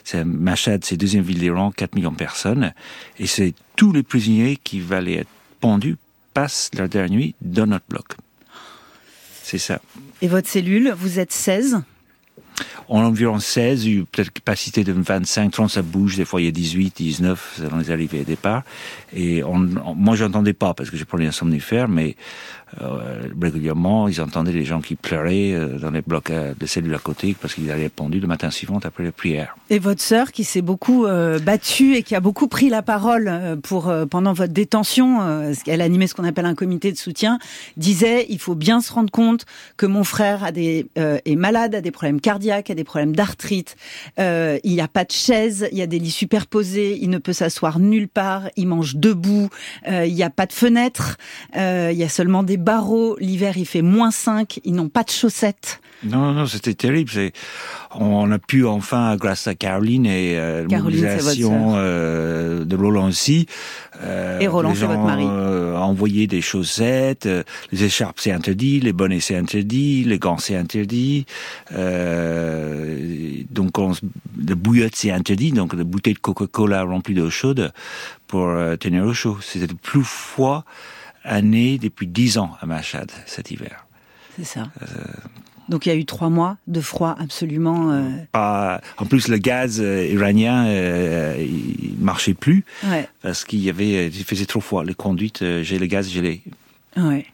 C'est 0.05 0.25
Machad, 0.25 0.85
c'est 0.85 0.97
deuxième 0.97 1.23
ville 1.23 1.39
d'Iran, 1.39 1.71
4 1.71 1.95
millions 1.95 2.13
de 2.13 2.17
personnes, 2.17 2.73
et 3.19 3.27
c'est 3.27 3.55
tous 3.77 3.93
les 3.93 4.03
prisonniers 4.03 4.59
qui 4.63 4.81
valaient 4.81 5.19
être 5.19 5.31
pendus 5.61 5.97
passent 6.35 6.71
leur 6.77 6.89
dernière 6.89 7.11
nuit 7.11 7.35
dans 7.41 7.67
notre 7.67 7.85
bloc. 7.89 8.07
C'est 9.43 9.59
ça. 9.59 9.81
Et 10.23 10.29
votre 10.29 10.49
cellule, 10.49 10.93
vous 10.97 11.19
êtes 11.19 11.33
16 11.33 11.83
En 12.88 13.02
environ 13.02 13.38
16, 13.38 13.85
il 13.85 13.90
y 13.93 13.97
a 13.97 14.00
eu 14.00 14.05
peut-être 14.05 14.33
capacité 14.33 14.83
de 14.85 14.93
25, 14.93 15.50
30, 15.50 15.71
ça 15.71 15.83
bouge, 15.83 16.17
des 16.17 16.25
fois 16.25 16.40
il 16.40 16.45
y 16.45 16.49
a 16.49 16.52
18, 16.52 16.97
19, 16.97 17.55
selon 17.59 17.76
les 17.79 17.90
arrivées 17.90 18.21
et 18.21 18.25
départs. 18.25 18.62
Et 19.14 19.43
on, 19.45 19.69
on- 19.85 19.95
moi 19.95 20.17
j'entendais 20.17 20.52
pas 20.52 20.75
parce 20.75 20.90
que 20.90 20.97
j'ai 20.97 21.05
pris 21.05 21.26
un 21.26 21.31
somnifère, 21.33 21.88
mais 21.88 22.17
euh, 22.81 23.23
régulièrement 23.40 24.07
ils 24.09 24.21
entendaient 24.21 24.52
les 24.52 24.64
gens 24.64 24.81
qui 24.81 24.95
pleuraient 24.95 25.52
euh, 25.52 25.79
dans 25.79 25.90
les 25.90 26.02
blocs 26.02 26.31
euh, 26.31 26.55
de 26.59 26.67
cellules 26.67 26.95
à 26.95 26.99
côté 26.99 27.35
parce 27.40 27.55
qu'ils 27.55 27.71
allaient 27.71 27.88
pendu 27.88 28.21
le 28.21 28.29
matin 28.29 28.50
suivant 28.50 28.79
après 28.83 29.02
les 29.05 29.11
prières. 29.11 29.57
Et 29.71 29.79
votre 29.79 30.00
sœur, 30.02 30.31
qui 30.33 30.45
s'est 30.45 30.62
beaucoup 30.62 31.07
euh, 31.07 31.38
battue 31.40 31.95
et 31.95 32.02
qui 32.02 32.14
a 32.14 32.21
beaucoup 32.21 32.47
pris 32.49 32.69
la 32.71 32.83
parole 32.83 33.59
pour 33.62 33.93
pendant 34.11 34.33
votre 34.33 34.52
détention, 34.52 35.52
elle 35.67 35.81
animait 35.81 36.07
ce 36.07 36.14
qu'on 36.14 36.25
appelle 36.25 36.47
un 36.47 36.55
comité 36.55 36.93
de 36.93 36.97
soutien, 36.97 37.38
disait 37.76 38.26
il 38.29 38.38
faut 38.38 38.55
bien 38.55 38.81
se 38.81 38.93
rendre 38.93 39.11
compte 39.11 39.47
que 39.76 39.87
mon 39.87 40.05
frère 40.05 40.50
est 40.55 41.37
malade, 41.37 41.75
a 41.75 41.81
des 41.81 41.90
problèmes 41.90 42.21
cardiaques, 42.21 42.40
a 42.52 42.62
des 42.62 42.85
problèmes 42.85 43.14
d'arthrite. 43.14 43.76
Euh, 44.19 44.59
il 44.64 44.73
n'y 44.73 44.80
a 44.80 44.88
pas 44.88 45.04
de 45.04 45.12
chaise, 45.12 45.69
il 45.73 45.78
y 45.78 45.83
a 45.83 45.87
des 45.87 45.99
lits 45.99 46.11
superposés, 46.11 46.99
il 47.00 47.11
ne 47.11 47.19
peut 47.19 47.33
s'asseoir 47.33 47.78
nulle 47.78 48.09
part, 48.09 48.49
il 48.57 48.66
mange 48.69 48.97
debout, 48.97 49.49
euh, 49.88 50.07
il 50.07 50.14
n'y 50.14 50.23
a 50.23 50.30
pas 50.30 50.47
de 50.47 50.52
fenêtre, 50.52 51.16
euh, 51.57 51.90
il 51.92 51.99
y 51.99 52.04
a 52.04 52.09
seulement 52.09 52.42
des 52.42 52.57
barreaux, 52.57 53.16
l'hiver 53.19 53.57
il 53.57 53.66
fait 53.66 53.83
moins 53.83 54.11
5, 54.11 54.61
ils 54.64 54.75
n'ont 54.75 54.88
pas 54.88 55.02
de 55.02 55.11
chaussettes. 55.11 55.80
Non, 56.02 56.33
non, 56.33 56.47
c'était 56.47 56.75
terrible. 56.75 57.11
On 57.95 58.30
a 58.30 58.38
pu 58.38 58.64
enfin, 58.64 59.16
grâce 59.16 59.47
à 59.47 59.54
Caroline 59.54 60.07
et 60.07 60.38
euh, 60.38 60.66
mobilisation 60.66 61.75
euh, 61.76 62.64
de 62.64 62.76
Roland 62.76 63.09
aussi, 63.09 63.47
euh, 64.02 64.38
et 64.38 64.47
Roland, 64.47 64.75
c'est 64.75 64.87
votre 64.87 65.00
mari, 65.00 65.25
envoyer 65.25 66.26
des 66.26 66.40
chaussettes, 66.40 67.28
les 67.71 67.85
écharpes 67.85 68.19
c'est 68.21 68.33
interdit, 68.33 68.80
les 68.80 68.95
bonnets 68.95 69.21
c'est 69.21 69.37
interdit, 69.37 70.04
les 70.04 70.19
gants 70.19 70.38
c'est 70.38 70.57
interdit, 70.57 71.26
donc 73.51 73.79
on, 73.79 73.93
le 74.37 74.55
bouillotte 74.55 74.97
c'est 74.97 75.11
interdit, 75.11 75.53
donc 75.53 75.75
la 75.75 75.85
bouteille 75.85 76.15
de 76.15 76.19
Coca-Cola 76.19 76.83
remplie 76.83 77.15
d'eau 77.15 77.31
chaude 77.31 77.73
pour 78.27 78.49
tenir 78.79 79.05
au 79.05 79.15
chaud. 79.15 79.39
C'était 79.41 79.67
le 79.67 79.75
plus 79.75 80.05
froid 80.05 80.65
année 81.25 81.79
depuis 81.79 82.07
dix 82.07 82.39
ans 82.39 82.57
à 82.61 82.67
Machad 82.67 83.11
cet 83.27 83.51
hiver. 83.51 83.87
C'est 84.37 84.45
ça. 84.45 84.69
Donc 85.71 85.87
il 85.87 85.91
y 85.91 85.93
a 85.93 85.95
eu 85.95 86.05
trois 86.05 86.31
mois 86.31 86.57
de 86.67 86.81
froid 86.81 87.15
absolument. 87.19 87.93
Euh... 87.93 88.79
en 88.99 89.07
plus, 89.07 89.29
le 89.29 89.39
gaz 89.39 89.81
euh, 89.81 90.05
iranien 90.05 90.67
euh, 90.67 91.37
il 91.39 91.95
marchait 92.01 92.35
plus 92.35 92.65
parce 93.23 93.45
qu'il 93.45 93.61
y 93.61 93.71
avait, 93.71 94.09
il 94.09 94.25
faisait 94.25 94.47
trop 94.47 94.61
froid. 94.61 94.85
Les 94.85 94.95
conduites, 94.95 95.43
euh, 95.43 95.63
j'ai 95.63 95.79
le 95.79 95.87
gaz 95.87 96.11
gelé. 96.11 96.43
Ouais. 96.97 97.25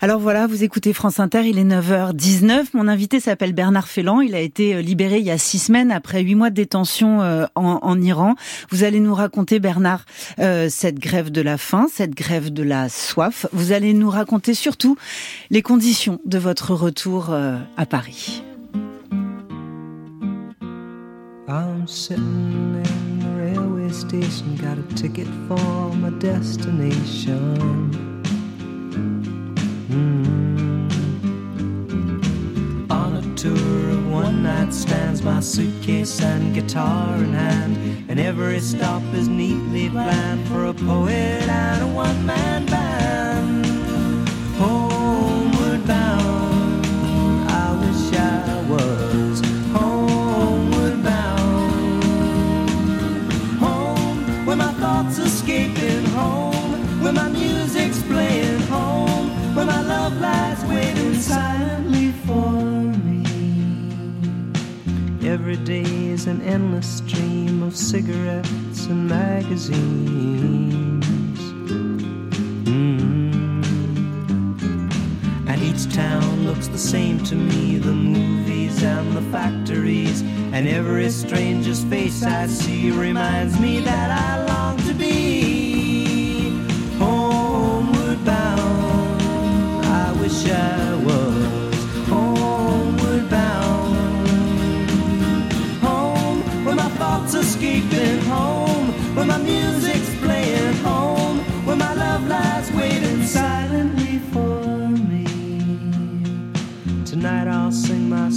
Alors 0.00 0.18
voilà, 0.18 0.46
vous 0.46 0.64
écoutez 0.64 0.92
France 0.92 1.20
Inter, 1.20 1.42
il 1.48 1.58
est 1.58 1.64
9h19. 1.64 2.66
Mon 2.74 2.88
invité 2.88 3.20
s'appelle 3.20 3.52
Bernard 3.52 3.88
Félan. 3.88 4.20
Il 4.20 4.34
a 4.34 4.40
été 4.40 4.74
euh, 4.74 4.80
libéré 4.80 5.18
il 5.18 5.24
y 5.24 5.30
a 5.30 5.38
six 5.38 5.58
semaines 5.58 5.90
après 5.90 6.22
huit 6.22 6.34
mois 6.34 6.50
de 6.50 6.56
détention 6.56 7.22
euh, 7.22 7.46
en, 7.54 8.00
Iran. 8.00 8.34
Vous 8.70 8.84
allez 8.84 9.00
nous 9.00 9.14
raconter, 9.14 9.60
Bernard, 9.60 10.04
euh, 10.40 10.68
cette 10.68 10.98
grève 10.98 11.30
de 11.30 11.40
la 11.40 11.58
faim, 11.58 11.86
cette 11.92 12.14
grève 12.14 12.52
de 12.52 12.62
la 12.62 12.88
soif. 12.88 13.46
Vous 13.52 13.72
allez 13.72 13.94
nous 13.94 14.10
raconter 14.10 14.54
surtout 14.54 14.96
les 15.50 15.62
conditions 15.62 16.20
de 16.24 16.38
votre 16.38 16.74
retour 16.74 17.34
à 17.76 17.86
Paris. 17.86 18.42
Mm. 29.94 30.90
On 32.90 33.16
a 33.16 33.22
tour 33.36 33.90
of 33.90 34.10
one 34.10 34.42
night 34.42 34.74
stands, 34.74 35.22
my 35.22 35.38
suitcase 35.38 36.20
and 36.20 36.52
guitar 36.52 37.16
in 37.18 37.32
hand, 37.32 38.10
and 38.10 38.18
every 38.18 38.58
stop 38.58 39.02
is 39.14 39.28
neatly 39.28 39.88
planned 39.90 40.48
for 40.48 40.64
a 40.64 40.74
poet 40.74 41.48
and 41.48 41.82
a 41.84 41.86
one 41.86 42.26
man 42.26 42.66
band. 42.66 43.03
Every 65.54 65.66
day 65.66 66.06
is 66.08 66.26
an 66.26 66.42
endless 66.42 66.96
stream 66.96 67.62
of 67.62 67.76
cigarettes 67.76 68.86
and 68.86 69.08
magazines. 69.08 69.78
Mm. 72.64 73.32
And 75.46 75.62
each 75.62 75.94
town 75.94 76.44
looks 76.44 76.66
the 76.66 76.76
same 76.76 77.22
to 77.26 77.36
me 77.36 77.78
the 77.78 77.92
movies 77.92 78.82
and 78.82 79.12
the 79.12 79.22
factories. 79.30 80.22
And 80.52 80.66
every 80.66 81.08
stranger's 81.10 81.84
face 81.84 82.24
I 82.24 82.48
see 82.48 82.90
reminds 82.90 83.60
me 83.60 83.78
that 83.78 84.10
I 84.10 84.44
long 84.52 84.76
to 84.88 84.92
be 84.92 86.50
homeward 86.98 88.24
bound 88.24 89.86
I 89.86 90.10
wish 90.20 90.50
I 90.50 90.93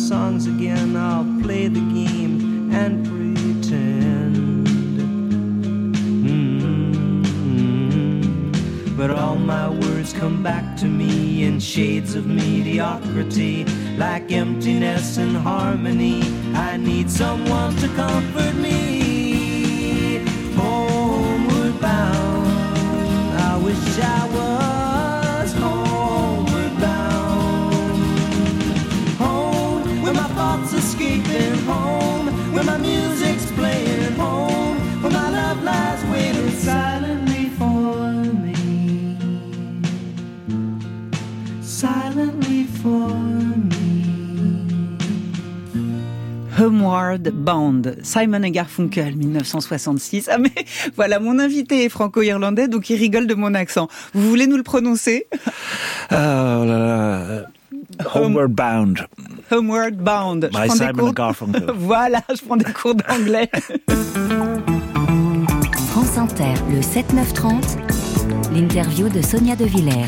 songs 0.08 0.48
again, 0.48 0.96
I'll 0.96 1.26
play 1.44 1.68
the 1.68 1.82
game 1.82 2.72
and 2.72 3.06
pretend. 3.06 4.66
Mm-hmm. 6.26 7.76
But 8.96 9.12
all 9.12 9.36
my 9.36 9.68
words 9.68 10.14
come 10.14 10.42
back 10.42 10.78
to 10.78 10.86
me 10.86 11.44
in 11.44 11.60
shades 11.60 12.16
of 12.16 12.26
mediocrity, 12.26 13.66
like 13.98 14.32
emptiness 14.32 15.18
and 15.18 15.36
harmony. 15.36 16.24
I 16.56 16.78
need 16.78 17.12
someone 17.12 17.76
to 17.76 17.90
comfort 17.90 18.56
me. 18.56 20.20
Homeward 20.56 21.82
bound, 21.82 22.48
I 23.42 23.58
wish 23.58 24.00
I 24.00 24.26
was 24.34 24.47
silently 41.68 42.64
for 42.82 43.10
me. 43.10 44.08
Homeward 46.58 47.30
Bound, 47.30 47.98
Simon 48.02 48.42
et 48.44 48.52
Garfunkel, 48.52 49.16
1966. 49.16 50.30
Ah 50.32 50.38
mais 50.40 50.50
voilà, 50.96 51.20
mon 51.20 51.38
invité 51.38 51.84
est 51.84 51.90
franco-irlandais, 51.90 52.68
donc 52.68 52.90
il 52.90 52.96
rigole 52.96 53.28
de 53.28 53.36
mon 53.36 53.54
accent. 53.54 53.90
Vous 54.14 54.28
voulez 54.28 54.48
nous 54.48 54.58
le 54.58 54.64
prononcer? 54.64 55.28
Euh, 56.14 57.44
Homeward 58.16 58.50
Bound. 58.50 59.06
Homeward 59.52 59.98
Bound. 59.98 60.50
By 60.52 60.70
Simon 60.70 61.12
Garfunkel. 61.12 61.66
voilà, 61.76 62.24
je 62.30 62.44
prends 62.44 62.58
des 62.58 62.72
cours 62.72 62.96
d'anglais. 62.96 63.52
France 65.90 66.18
Inter, 66.18 66.54
le 66.72 66.80
7-9-30, 66.80 67.78
l'interview 68.54 69.10
de 69.10 69.22
Sonia 69.22 69.56
De 69.56 69.66
Villers. 69.66 70.08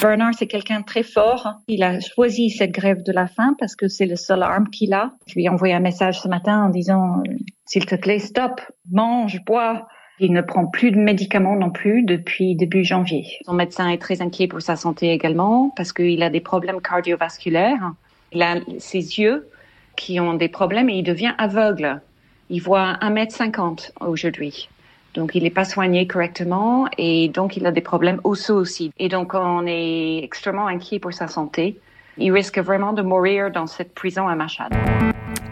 Bernard, 0.00 0.32
c'est 0.32 0.46
quelqu'un 0.46 0.80
de 0.80 0.84
très 0.86 1.02
fort. 1.02 1.56
Il 1.68 1.82
a 1.82 2.00
choisi 2.00 2.48
cette 2.48 2.70
grève 2.70 3.02
de 3.02 3.12
la 3.12 3.26
faim 3.26 3.54
parce 3.58 3.76
que 3.76 3.86
c'est 3.86 4.06
le 4.06 4.16
seul 4.16 4.42
arme 4.42 4.70
qu'il 4.70 4.94
a. 4.94 5.12
Je 5.26 5.34
lui 5.34 5.44
ai 5.44 5.48
envoyé 5.50 5.74
un 5.74 5.80
message 5.80 6.20
ce 6.20 6.28
matin 6.28 6.64
en 6.64 6.68
disant, 6.70 7.18
euh, 7.18 7.32
s'il 7.66 7.84
te 7.84 7.96
plaît, 7.96 8.18
stop, 8.18 8.62
mange, 8.90 9.44
bois. 9.44 9.88
Il 10.18 10.32
ne 10.32 10.40
prend 10.40 10.66
plus 10.66 10.90
de 10.90 10.96
médicaments 10.96 11.54
non 11.54 11.70
plus 11.70 12.02
depuis 12.02 12.56
début 12.56 12.82
janvier. 12.82 13.26
Son 13.44 13.52
médecin 13.52 13.88
est 13.90 13.98
très 13.98 14.22
inquiet 14.22 14.48
pour 14.48 14.62
sa 14.62 14.76
santé 14.76 15.10
également 15.10 15.70
parce 15.76 15.92
qu'il 15.92 16.22
a 16.22 16.30
des 16.30 16.40
problèmes 16.40 16.80
cardiovasculaires. 16.80 17.92
Il 18.32 18.42
a 18.42 18.56
ses 18.78 19.18
yeux 19.18 19.50
qui 19.96 20.18
ont 20.18 20.32
des 20.32 20.48
problèmes 20.48 20.88
et 20.88 20.94
il 20.94 21.04
devient 21.04 21.34
aveugle. 21.36 22.00
Il 22.48 22.62
voit 22.62 22.94
1m50 23.02 23.92
aujourd'hui. 24.00 24.68
Donc, 25.14 25.34
il 25.34 25.42
n'est 25.42 25.50
pas 25.50 25.64
soigné 25.64 26.06
correctement 26.06 26.86
et 26.96 27.28
donc 27.28 27.56
il 27.56 27.66
a 27.66 27.72
des 27.72 27.80
problèmes 27.80 28.20
osseux 28.24 28.54
aussi. 28.54 28.92
Et 28.98 29.08
donc, 29.08 29.34
on 29.34 29.66
est 29.66 30.22
extrêmement 30.22 30.66
inquiet 30.66 30.98
pour 30.98 31.12
sa 31.12 31.26
santé. 31.26 31.78
Il 32.16 32.32
risque 32.32 32.58
vraiment 32.58 32.92
de 32.92 33.02
mourir 33.02 33.50
dans 33.50 33.66
cette 33.66 33.94
prison 33.94 34.28
à 34.28 34.34
Machad. 34.34 34.72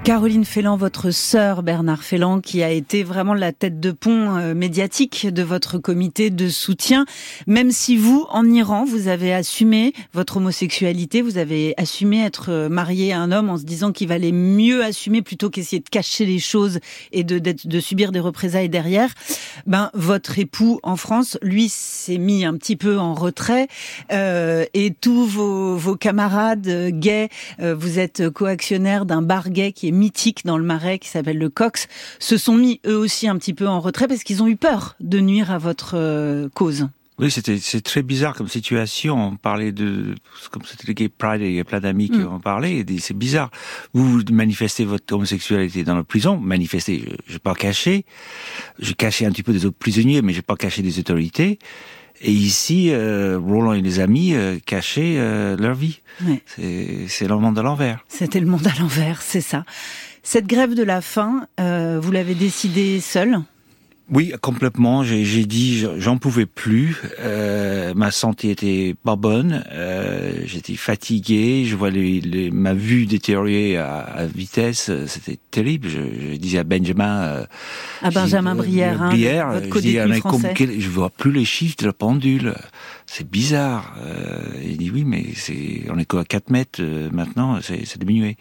Caroline 0.08 0.46
Félan, 0.46 0.78
votre 0.78 1.10
sœur 1.10 1.62
Bernard 1.62 2.02
Félan, 2.02 2.40
qui 2.40 2.62
a 2.62 2.70
été 2.70 3.02
vraiment 3.02 3.34
la 3.34 3.52
tête 3.52 3.78
de 3.78 3.90
pont 3.90 4.38
euh, 4.38 4.54
médiatique 4.54 5.26
de 5.26 5.42
votre 5.42 5.76
comité 5.76 6.30
de 6.30 6.48
soutien, 6.48 7.04
même 7.46 7.70
si 7.70 7.98
vous, 7.98 8.26
en 8.30 8.46
Iran, 8.46 8.86
vous 8.86 9.08
avez 9.08 9.34
assumé 9.34 9.92
votre 10.14 10.38
homosexualité, 10.38 11.20
vous 11.20 11.36
avez 11.36 11.74
assumé 11.76 12.24
être 12.24 12.46
euh, 12.48 12.70
marié 12.70 13.12
à 13.12 13.20
un 13.20 13.32
homme 13.32 13.50
en 13.50 13.58
se 13.58 13.64
disant 13.64 13.92
qu'il 13.92 14.08
valait 14.08 14.32
mieux 14.32 14.82
assumer 14.82 15.20
plutôt 15.20 15.50
qu'essayer 15.50 15.80
de 15.80 15.88
cacher 15.90 16.24
les 16.24 16.38
choses 16.38 16.78
et 17.12 17.22
de, 17.22 17.78
subir 17.78 18.10
des 18.10 18.20
représailles 18.20 18.70
derrière. 18.70 19.12
Ben, 19.66 19.90
votre 19.92 20.38
époux 20.38 20.80
en 20.84 20.96
France, 20.96 21.36
lui, 21.42 21.68
s'est 21.68 22.16
mis 22.16 22.46
un 22.46 22.56
petit 22.56 22.76
peu 22.76 22.98
en 22.98 23.12
retrait 23.12 23.68
euh, 24.10 24.64
et 24.72 24.90
tous 24.90 25.26
vos, 25.26 25.76
vos 25.76 25.96
camarades 25.96 26.88
gays, 26.92 27.28
euh, 27.60 27.74
vous 27.74 27.98
êtes 27.98 28.30
coactionnaire 28.30 29.04
d'un 29.04 29.20
bar 29.20 29.50
gay 29.50 29.72
qui 29.72 29.88
est 29.88 29.97
mythique 29.98 30.44
dans 30.44 30.56
le 30.58 30.64
Marais 30.64 30.98
qui 30.98 31.08
s'appelle 31.08 31.38
le 31.38 31.48
Cox, 31.50 31.88
se 32.18 32.36
sont 32.36 32.54
mis 32.56 32.80
eux 32.86 32.96
aussi 32.96 33.28
un 33.28 33.36
petit 33.36 33.54
peu 33.54 33.66
en 33.68 33.80
retrait 33.80 34.08
parce 34.08 34.22
qu'ils 34.22 34.42
ont 34.42 34.48
eu 34.48 34.56
peur 34.56 34.96
de 35.00 35.20
nuire 35.20 35.50
à 35.50 35.58
votre 35.58 35.92
euh, 35.96 36.48
cause. 36.54 36.88
Oui, 37.20 37.32
c'était 37.32 37.58
c'est 37.58 37.80
très 37.80 38.02
bizarre 38.02 38.32
comme 38.36 38.46
situation. 38.46 39.30
On 39.32 39.36
parlait 39.36 39.72
de 39.72 40.14
comme 40.52 40.62
c'était 40.64 40.86
le 40.86 40.92
gay 40.92 41.08
pride, 41.08 41.40
il 41.42 41.52
y 41.52 41.58
a 41.58 41.64
plein 41.64 41.80
d'amis 41.80 42.10
qui 42.10 42.18
Mm. 42.18 42.28
en 42.28 42.38
parlaient. 42.38 42.76
et 42.76 42.98
C'est 43.00 43.12
bizarre. 43.16 43.50
Vous 43.92 44.22
manifestez 44.30 44.84
votre 44.84 45.12
homosexualité 45.12 45.82
dans 45.82 45.96
la 45.96 46.04
prison, 46.04 46.36
manifestez. 46.36 47.04
Je 47.26 47.32
n'ai 47.32 47.38
pas 47.40 47.54
caché. 47.54 48.04
J'ai 48.78 48.94
caché 48.94 49.26
un 49.26 49.32
petit 49.32 49.42
peu 49.42 49.52
des 49.52 49.66
autres 49.66 49.76
prisonniers, 49.78 50.22
mais 50.22 50.32
j'ai 50.32 50.42
pas 50.42 50.54
caché 50.54 50.80
des 50.80 51.00
autorités. 51.00 51.58
Et 52.20 52.32
ici, 52.32 52.90
euh, 52.90 53.38
Roland 53.38 53.72
et 53.72 53.80
les 53.80 54.00
amis 54.00 54.34
euh, 54.34 54.58
cachaient 54.64 55.16
euh, 55.18 55.56
leur 55.56 55.74
vie. 55.74 56.00
Ouais. 56.26 56.42
C'est 56.46 57.06
c'est 57.08 57.28
le 57.28 57.36
monde 57.36 57.58
à 57.58 57.62
l'envers. 57.62 58.04
C'était 58.08 58.40
le 58.40 58.46
monde 58.46 58.66
à 58.66 58.80
l'envers, 58.80 59.22
c'est 59.22 59.40
ça. 59.40 59.64
Cette 60.22 60.46
grève 60.46 60.74
de 60.74 60.82
la 60.82 61.00
faim, 61.00 61.46
euh, 61.60 61.98
vous 62.00 62.10
l'avez 62.10 62.34
décidée 62.34 63.00
seule? 63.00 63.38
Oui, 64.10 64.32
complètement. 64.40 65.02
J'ai 65.02 65.24
j'ai 65.26 65.44
dit, 65.44 65.84
j'en 65.98 66.16
pouvais 66.16 66.46
plus. 66.46 66.96
Euh, 67.20 67.92
ma 67.94 68.10
santé 68.10 68.50
était 68.50 68.94
pas 69.04 69.16
bonne. 69.16 69.64
Euh, 69.70 70.32
J'étais 70.46 70.76
fatigué. 70.76 71.64
Je 71.66 71.76
vois 71.76 71.90
les, 71.90 72.20
les- 72.22 72.50
ma 72.50 72.72
vue 72.72 73.04
détériorer 73.04 73.76
à, 73.76 73.98
à 73.98 74.24
vitesse. 74.24 74.90
C'était 75.06 75.38
terrible. 75.50 75.88
Je, 75.88 75.98
je 76.32 76.36
disais 76.36 76.56
à 76.58 76.64
Benjamin, 76.64 77.18
euh, 77.22 77.44
À 78.02 78.10
Benjamin 78.10 78.52
j'ai- 78.54 78.58
Brière, 78.58 79.02
hein, 79.02 79.08
Brière, 79.10 79.48
votre 79.52 79.64
je 79.66 79.70
dis, 79.80 79.88
mais 80.08 80.20
comme 80.22 80.40
je 80.80 80.88
vois 80.88 81.10
plus 81.10 81.32
les 81.32 81.44
chiffres 81.44 81.76
de 81.78 81.86
la 81.86 81.92
pendule. 81.92 82.54
C'est 83.04 83.28
bizarre. 83.28 83.94
Euh, 84.04 84.38
il 84.64 84.76
dit 84.78 84.90
oui, 84.90 85.04
mais 85.04 85.24
c'est, 85.34 85.82
on 85.90 85.98
est 85.98 86.04
qu'à 86.04 86.24
4 86.24 86.50
mètres 86.50 86.80
euh, 86.82 87.10
maintenant. 87.12 87.58
C'est 87.62 87.84
c'est 87.86 87.98
diminué. 87.98 88.36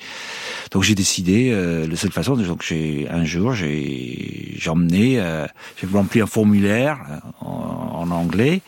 Donc 0.77 0.83
j'ai 0.83 0.93
décidé, 0.93 1.49
euh, 1.49 1.87
la 1.87 1.95
seule 1.95 2.11
façon, 2.11 2.35
donc 2.35 2.61
j'ai 2.61 3.07
un 3.09 3.25
jour 3.25 3.55
j'ai 3.55 4.53
j'ai 4.55 4.69
emmené, 4.69 5.19
euh, 5.19 5.47
j'ai 5.81 5.87
rempli 5.87 6.21
un 6.21 6.27
formulaire 6.27 6.99
euh, 7.09 7.17
en, 7.41 8.03
en 8.03 8.11
anglais. 8.11 8.61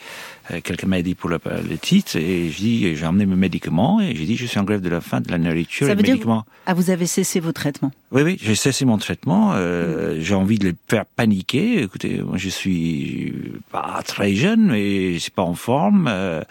Euh, 0.52 0.60
Quelqu'un 0.64 0.88
m'a 0.88 1.02
dit 1.02 1.16
pour 1.16 1.30
le, 1.30 1.40
le 1.70 1.78
titre 1.78 2.16
et 2.18 2.50
je 2.50 2.58
dis 2.58 2.96
j'ai 2.96 3.06
emmené 3.06 3.26
mes 3.26 3.36
médicaments 3.36 4.02
et 4.02 4.16
j'ai 4.16 4.26
dit 4.26 4.36
je 4.36 4.46
suis 4.46 4.60
en 4.60 4.64
grève 4.64 4.82
de 4.82 4.90
la 4.90 5.02
faim 5.02 5.22
de 5.22 5.32
la 5.32 5.38
nourriture 5.38 5.86
Ça 5.88 5.94
et 5.94 5.96
veut 5.96 6.02
des 6.02 6.08
dire 6.08 6.14
médicaments. 6.16 6.46
Ah, 6.66 6.74
vous 6.74 6.90
avez 6.90 7.06
cessé 7.06 7.40
vos 7.40 7.52
traitements? 7.52 7.92
Oui 8.12 8.24
oui 8.24 8.38
j'ai 8.42 8.56
cessé 8.56 8.86
mon 8.86 8.98
traitement. 8.98 9.52
Euh. 9.54 10.18
J'ai 10.20 10.34
envie 10.36 10.58
de 10.58 10.66
les 10.70 10.76
faire 10.90 11.06
paniquer. 11.06 11.82
Écoutez 11.82 12.22
moi 12.24 12.38
je 12.38 12.50
suis 12.50 13.34
pas 13.72 14.02
très 14.06 14.34
jeune 14.34 14.68
mais 14.72 15.14
je 15.14 15.20
suis 15.20 15.32
pas 15.32 15.44
en 15.44 15.56
forme. 15.56 16.08
Euh, 16.10 16.42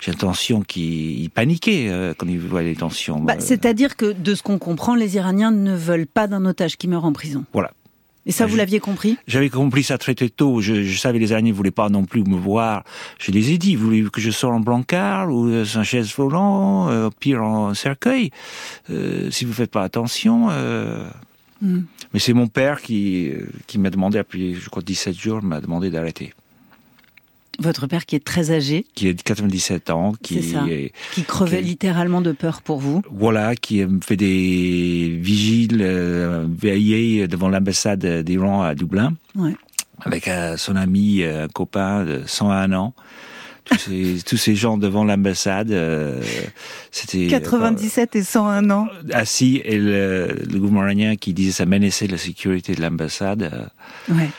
j'ai 0.00 0.12
l'intention 0.12 0.62
qu'ils 0.62 1.20
ils 1.22 1.30
paniquaient 1.30 1.88
euh, 1.88 2.14
quand 2.16 2.26
ils 2.28 2.38
voient 2.38 2.62
les 2.62 2.76
tensions. 2.76 3.18
Bah, 3.20 3.34
Euh, 3.36 3.40
C'est-à-dire 3.40 3.96
que, 3.96 4.12
de 4.12 4.34
ce 4.34 4.42
qu'on 4.42 4.58
comprend, 4.58 4.94
les 4.94 5.16
Iraniens 5.16 5.50
ne 5.50 5.74
veulent 5.74 6.06
pas 6.06 6.26
d'un 6.26 6.44
otage 6.46 6.76
qui 6.76 6.86
meurt 6.88 7.04
en 7.04 7.12
prison. 7.12 7.44
Voilà. 7.52 7.70
Et 8.26 8.32
ça, 8.32 8.44
Bah, 8.44 8.50
vous 8.50 8.56
l'aviez 8.56 8.80
compris? 8.80 9.16
J'avais 9.26 9.48
compris 9.48 9.82
ça 9.82 9.96
très 9.98 10.14
très 10.14 10.28
tôt. 10.28 10.60
Je, 10.60 10.82
je 10.84 10.98
savais 10.98 11.18
les 11.18 11.30
Iraniens 11.30 11.52
ne 11.52 11.56
voulaient 11.56 11.70
pas 11.70 11.88
non 11.88 12.04
plus 12.04 12.22
me 12.22 12.36
voir. 12.36 12.84
Je 13.18 13.30
les 13.32 13.52
ai 13.52 13.58
dit, 13.58 13.76
vous 13.76 13.84
voulez 13.86 14.04
que 14.12 14.20
je 14.20 14.30
sorte 14.30 14.54
en 14.54 14.60
brancard 14.60 15.30
ou 15.30 15.48
euh, 15.48 15.64
en 15.76 15.82
chaise 15.84 16.12
volant, 16.16 16.88
euh, 16.90 17.06
au 17.06 17.10
pire 17.10 17.42
en 17.42 17.72
cercueil, 17.74 18.30
euh, 18.90 19.30
si 19.30 19.44
vous 19.44 19.52
faites 19.52 19.70
pas 19.70 19.82
attention. 19.82 20.48
euh. 20.50 21.08
Mm. 21.62 21.80
Mais 22.12 22.20
c'est 22.20 22.32
mon 22.32 22.46
père 22.46 22.80
qui, 22.80 23.28
euh, 23.28 23.46
qui 23.66 23.78
m'a 23.78 23.90
demandé, 23.90 24.18
après 24.18 24.54
je 24.54 24.68
crois 24.70 24.82
17 24.82 25.18
jours, 25.18 25.42
m'a 25.42 25.60
demandé 25.60 25.90
d'arrêter. 25.90 26.32
Votre 27.60 27.86
père 27.86 28.06
qui 28.06 28.16
est 28.16 28.24
très 28.24 28.50
âgé, 28.50 28.86
Qui 28.94 29.08
a 29.08 29.12
97 29.12 29.90
ans, 29.90 30.14
qui 30.22 30.42
C'est 30.42 30.54
ça. 30.54 30.64
est, 30.68 30.92
qui 31.12 31.22
crevait 31.24 31.60
littéralement 31.60 32.20
de 32.22 32.32
peur 32.32 32.62
pour 32.62 32.78
vous. 32.80 33.02
voilà, 33.12 33.54
qui 33.54 33.84
me 33.84 34.00
fait 34.00 34.16
des 34.16 35.16
vigiles 35.20 35.78
euh, 35.82 36.46
veillés 36.50 37.28
devant 37.28 37.48
l'ambassade 37.50 38.04
d'Iran 38.24 38.62
à 38.62 38.74
Dublin. 38.74 39.14
Ouais. 39.36 39.54
avec 40.02 40.26
euh, 40.28 40.56
son 40.56 40.74
ami, 40.76 41.22
euh, 41.22 41.44
un 41.44 41.48
copain 41.48 42.04
de 42.04 42.22
101 42.26 42.72
ans. 42.72 42.94
Tous 43.66 43.76
ces, 43.76 44.16
tous 44.26 44.36
ces 44.38 44.54
gens 44.56 44.78
devant 44.78 45.04
l'ambassade, 45.04 45.70
euh, 45.70 46.20
c'était 46.90 47.26
97 47.26 48.16
et 48.16 48.22
101 48.22 48.70
ans. 48.70 48.88
assis 49.12 49.60
et 49.64 49.78
le, 49.78 50.28
le 50.50 50.58
gouvernement 50.58 50.84
iranien 50.84 51.16
qui 51.16 51.34
disait 51.34 51.52
ça 51.52 51.66
menaçait 51.66 52.06
la 52.06 52.16
sécurité 52.16 52.74
de 52.74 52.80
l'ambassade. 52.80 53.42
euh, 53.42 54.14
Ouais. 54.14 54.30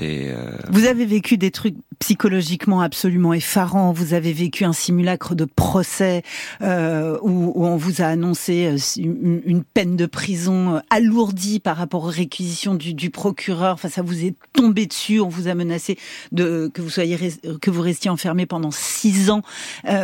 Euh, 0.00 0.52
Vous 0.70 0.86
avez 0.86 1.04
vécu 1.04 1.36
des 1.36 1.50
trucs 1.50 1.76
psychologiquement 1.98 2.80
absolument 2.80 3.32
effarants. 3.32 3.92
Vous 3.92 4.14
avez 4.14 4.32
vécu 4.32 4.64
un 4.64 4.72
simulacre 4.72 5.34
de 5.34 5.44
procès 5.44 6.22
euh, 6.62 7.18
où, 7.22 7.64
on 7.64 7.76
vous 7.76 8.00
a 8.00 8.06
annoncé 8.06 8.66
euh, 8.66 8.76
une, 8.96 9.64
peine 9.64 9.96
de 9.96 10.06
prison 10.06 10.80
alourdie 10.90 11.60
par 11.60 11.76
rapport 11.76 12.04
aux 12.04 12.10
réquisitions 12.10 12.74
du, 12.74 13.10
procureur. 13.10 13.74
Enfin, 13.74 13.88
ça 13.88 14.02
vous 14.02 14.24
est 14.24 14.34
tombé 14.52 14.86
dessus. 14.86 15.20
On 15.20 15.28
vous 15.28 15.48
a 15.48 15.54
menacé 15.54 15.98
de 16.32 16.70
que 16.72 16.82
vous 16.82 16.90
soyez 16.90 17.18
que 17.60 17.70
vous 17.70 17.82
restiez 17.82 18.10
enfermé 18.10 18.46
pendant 18.46 18.70
six 18.70 19.30
ans. 19.30 19.42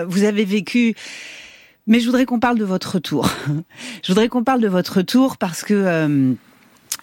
Vous 0.09 0.25
avez 0.25 0.45
vécu. 0.45 0.95
Mais 1.87 2.01
je 2.01 2.07
voudrais 2.07 2.25
qu'on 2.25 2.41
parle 2.41 2.59
de 2.59 2.65
votre 2.65 2.97
retour. 2.97 3.31
je 4.03 4.09
voudrais 4.09 4.29
qu'on 4.29 4.43
parle 4.43 4.61
de 4.61 4.69
votre 4.69 4.99
retour 4.99 5.37
parce 5.37 5.63
que. 5.63 6.37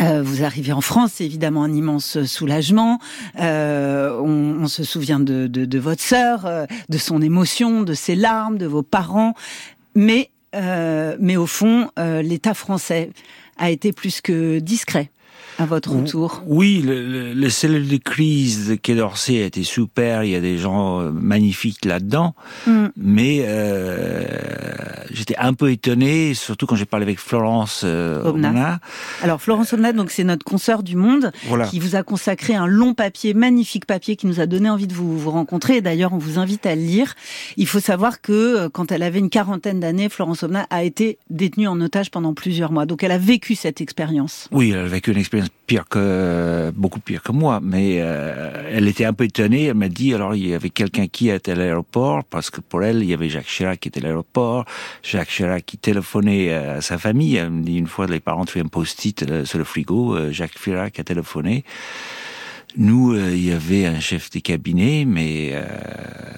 Euh, 0.01 0.23
vous 0.23 0.43
arrivez 0.43 0.73
en 0.73 0.81
France, 0.81 1.11
c'est 1.15 1.25
évidemment 1.25 1.63
un 1.63 1.73
immense 1.73 2.23
soulagement. 2.23 2.99
Euh, 3.39 4.17
on, 4.19 4.63
on 4.63 4.67
se 4.67 4.83
souvient 4.83 5.19
de, 5.19 5.47
de, 5.47 5.65
de 5.65 5.79
votre 5.79 6.01
sœur, 6.01 6.45
euh, 6.45 6.65
de 6.89 6.97
son 6.97 7.21
émotion, 7.21 7.83
de 7.83 7.93
ses 7.93 8.15
larmes, 8.15 8.57
de 8.57 8.65
vos 8.65 8.83
parents. 8.83 9.33
Mais, 9.95 10.31
euh, 10.55 11.15
mais 11.19 11.37
au 11.37 11.45
fond, 11.45 11.89
l'État 11.97 12.53
français 12.53 13.11
a 13.57 13.69
été 13.69 13.93
plus 13.93 14.21
que 14.21 14.59
discret 14.59 15.11
à 15.59 15.65
votre 15.65 15.91
retour. 15.91 16.41
Oui, 16.45 16.81
le, 16.85 17.05
le, 17.07 17.33
le 17.33 17.49
cellule 17.49 17.87
de 17.87 17.97
crise 17.97 18.69
de 18.69 18.75
Quai 18.75 18.95
d'Orsay 18.95 19.41
a 19.41 19.45
été 19.45 19.63
super. 19.63 20.23
Il 20.23 20.31
y 20.31 20.35
a 20.35 20.41
des 20.41 20.57
gens 20.57 21.01
euh, 21.01 21.11
magnifiques 21.11 21.85
là-dedans. 21.85 22.35
Mm. 22.67 22.85
Mais 22.97 23.43
euh, 23.45 24.25
j'étais 25.11 25.35
un 25.37 25.53
peu 25.53 25.71
étonné, 25.71 26.33
surtout 26.33 26.65
quand 26.65 26.75
j'ai 26.75 26.85
parlé 26.85 27.03
avec 27.03 27.19
Florence 27.19 27.81
euh, 27.83 28.23
Omna. 28.23 28.49
Omna. 28.49 28.79
Alors 29.21 29.41
Florence 29.41 29.73
donc 29.73 30.11
c'est 30.11 30.23
notre 30.23 30.45
consoeur 30.45 30.83
du 30.83 30.95
Monde, 30.95 31.31
Voilà. 31.47 31.67
qui 31.67 31.79
vous 31.79 31.95
a 31.95 32.03
consacré 32.03 32.55
un 32.55 32.67
long 32.67 32.93
papier, 32.93 33.33
magnifique 33.33 33.85
papier, 33.85 34.15
qui 34.15 34.27
nous 34.27 34.39
a 34.39 34.45
donné 34.45 34.69
envie 34.69 34.87
de 34.87 34.93
vous, 34.93 35.17
vous 35.17 35.31
rencontrer. 35.31 35.77
Et 35.77 35.81
D'ailleurs, 35.81 36.13
on 36.13 36.17
vous 36.17 36.39
invite 36.39 36.65
à 36.65 36.75
le 36.75 36.81
lire. 36.81 37.13
Il 37.57 37.67
faut 37.67 37.79
savoir 37.79 38.21
que 38.21 38.31
euh, 38.31 38.69
quand 38.69 38.91
elle 38.91 39.03
avait 39.03 39.19
une 39.19 39.29
quarantaine 39.29 39.79
d'années, 39.79 40.09
Florence 40.09 40.43
Omnat 40.43 40.67
a 40.69 40.83
été 40.83 41.17
détenue 41.29 41.67
en 41.67 41.79
otage 41.81 42.11
pendant 42.11 42.33
plusieurs 42.33 42.71
mois. 42.71 42.85
Donc 42.85 43.03
elle 43.03 43.11
a 43.11 43.17
vécu 43.17 43.55
cette 43.55 43.81
expérience. 43.81 44.47
Oui, 44.51 44.71
elle 44.71 44.79
a 44.79 44.85
vécu 44.87 45.11
une 45.11 45.17
expérience 45.17 45.42
pire 45.67 45.85
que 45.87 46.71
beaucoup 46.75 46.99
pire 46.99 47.21
que 47.23 47.31
moi, 47.31 47.59
mais 47.61 47.97
euh, 47.99 48.69
elle 48.71 48.87
était 48.87 49.05
un 49.05 49.13
peu 49.13 49.23
étonnée. 49.25 49.65
Elle 49.65 49.75
m'a 49.75 49.89
dit 49.89 50.13
alors 50.13 50.35
il 50.35 50.47
y 50.47 50.53
avait 50.53 50.69
quelqu'un 50.69 51.07
qui 51.07 51.29
était 51.29 51.51
à 51.51 51.55
l'aéroport 51.55 52.23
parce 52.23 52.49
que 52.49 52.61
pour 52.61 52.83
elle 52.83 53.01
il 53.03 53.09
y 53.09 53.13
avait 53.13 53.29
Jacques 53.29 53.47
Chirac 53.47 53.79
qui 53.79 53.87
était 53.89 54.01
à 54.01 54.03
l'aéroport, 54.03 54.65
Jacques 55.01 55.29
Chirac 55.29 55.65
qui 55.65 55.77
téléphonait 55.77 56.53
à 56.53 56.81
sa 56.81 56.97
famille. 56.97 57.35
Elle 57.35 57.49
me 57.49 57.63
dit 57.63 57.77
une 57.77 57.87
fois 57.87 58.07
les 58.07 58.19
parents 58.19 58.43
ont 58.43 58.45
fait 58.45 58.61
un 58.61 58.65
post-it 58.65 59.23
euh, 59.23 59.45
sur 59.45 59.57
le 59.57 59.63
frigo, 59.63 60.15
euh, 60.15 60.31
Jacques 60.31 60.59
Chirac 60.61 60.99
a 60.99 61.03
téléphoné. 61.03 61.63
Nous, 62.75 63.13
euh, 63.13 63.31
il 63.33 63.45
y 63.45 63.51
avait 63.51 63.85
un 63.85 63.99
chef 63.99 64.29
de 64.31 64.39
cabinet, 64.39 65.05
mais 65.05 65.51
euh, 65.53 65.63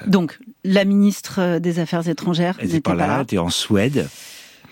Donc 0.08 0.38
la 0.64 0.84
ministre 0.84 1.60
des 1.60 1.80
Affaires 1.80 2.08
étrangères 2.08 2.58
n'était 2.62 2.82
pas 2.82 2.96
là, 2.96 3.18
elle 3.18 3.24
était 3.24 3.38
en 3.38 3.50
Suède. 3.50 4.10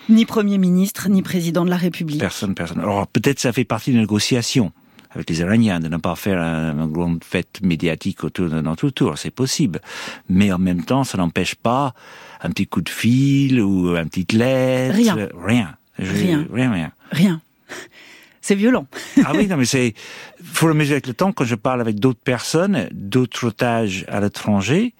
Ni 0.10 0.26
Premier 0.26 0.58
ministre, 0.58 1.10
ni 1.10 1.22
président 1.22 1.66
de 1.66 1.70
la 1.70 1.78
République. 1.78 2.20
Personne, 2.20 2.56
personne. 2.56 2.80
Alors 2.80 3.08
peut-être 3.08 3.40
ça 3.40 3.52
fait 3.54 3.64
partie 3.66 3.92
des 3.92 4.00
négociations 4.00 4.72
avec 5.12 5.30
les 5.30 5.42
Iraniens 5.42 5.80
de 5.80 5.88
ne 5.90 5.98
pas 5.98 6.16
faire 6.16 6.42
un- 6.42 6.72
une 6.78 6.92
grande 6.92 7.24
fête 7.24 7.60
médiatique 7.62 8.24
autour 8.24 8.50
de 8.50 8.60
notre 8.62 8.90
tour, 8.90 9.18
c'est 9.18 9.30
possible. 9.32 9.80
Mais 10.28 10.52
en 10.52 10.58
même 10.58 10.84
temps, 10.84 11.04
ça 11.04 11.18
n'empêche 11.20 11.54
pas 11.56 11.94
un 12.42 12.50
petit 12.50 12.66
coup 12.66 12.82
de 12.82 12.90
fil 12.90 13.62
ou 13.62 13.96
une 13.96 14.10
petite 14.10 14.34
lettre. 14.34 14.96
Rien. 14.96 15.16
Rien. 15.38 15.76
Je- 16.00 16.12
Rien. 16.12 16.48
Rien, 16.52 16.72
rien. 16.72 16.92
Rien. 17.12 17.42
C'est 18.42 18.56
violent. 18.56 18.88
Ah 19.24 19.32
oui, 19.34 19.48
non, 19.48 19.56
mais 19.56 19.64
c'est, 19.64 19.94
faut 20.44 20.68
le 20.68 20.74
mesurer 20.74 20.96
avec 20.96 21.08
le 21.08 21.14
temps. 21.14 21.32
Quand 21.32 21.46
je 21.46 21.56
parle 21.56 21.80
avec 21.80 21.98
d'autres 22.02 22.20
personnes, 22.20 22.90
d'autres 22.92 23.46
otages 23.48 24.04
à 24.10 24.20
l'étranger, 24.20 24.94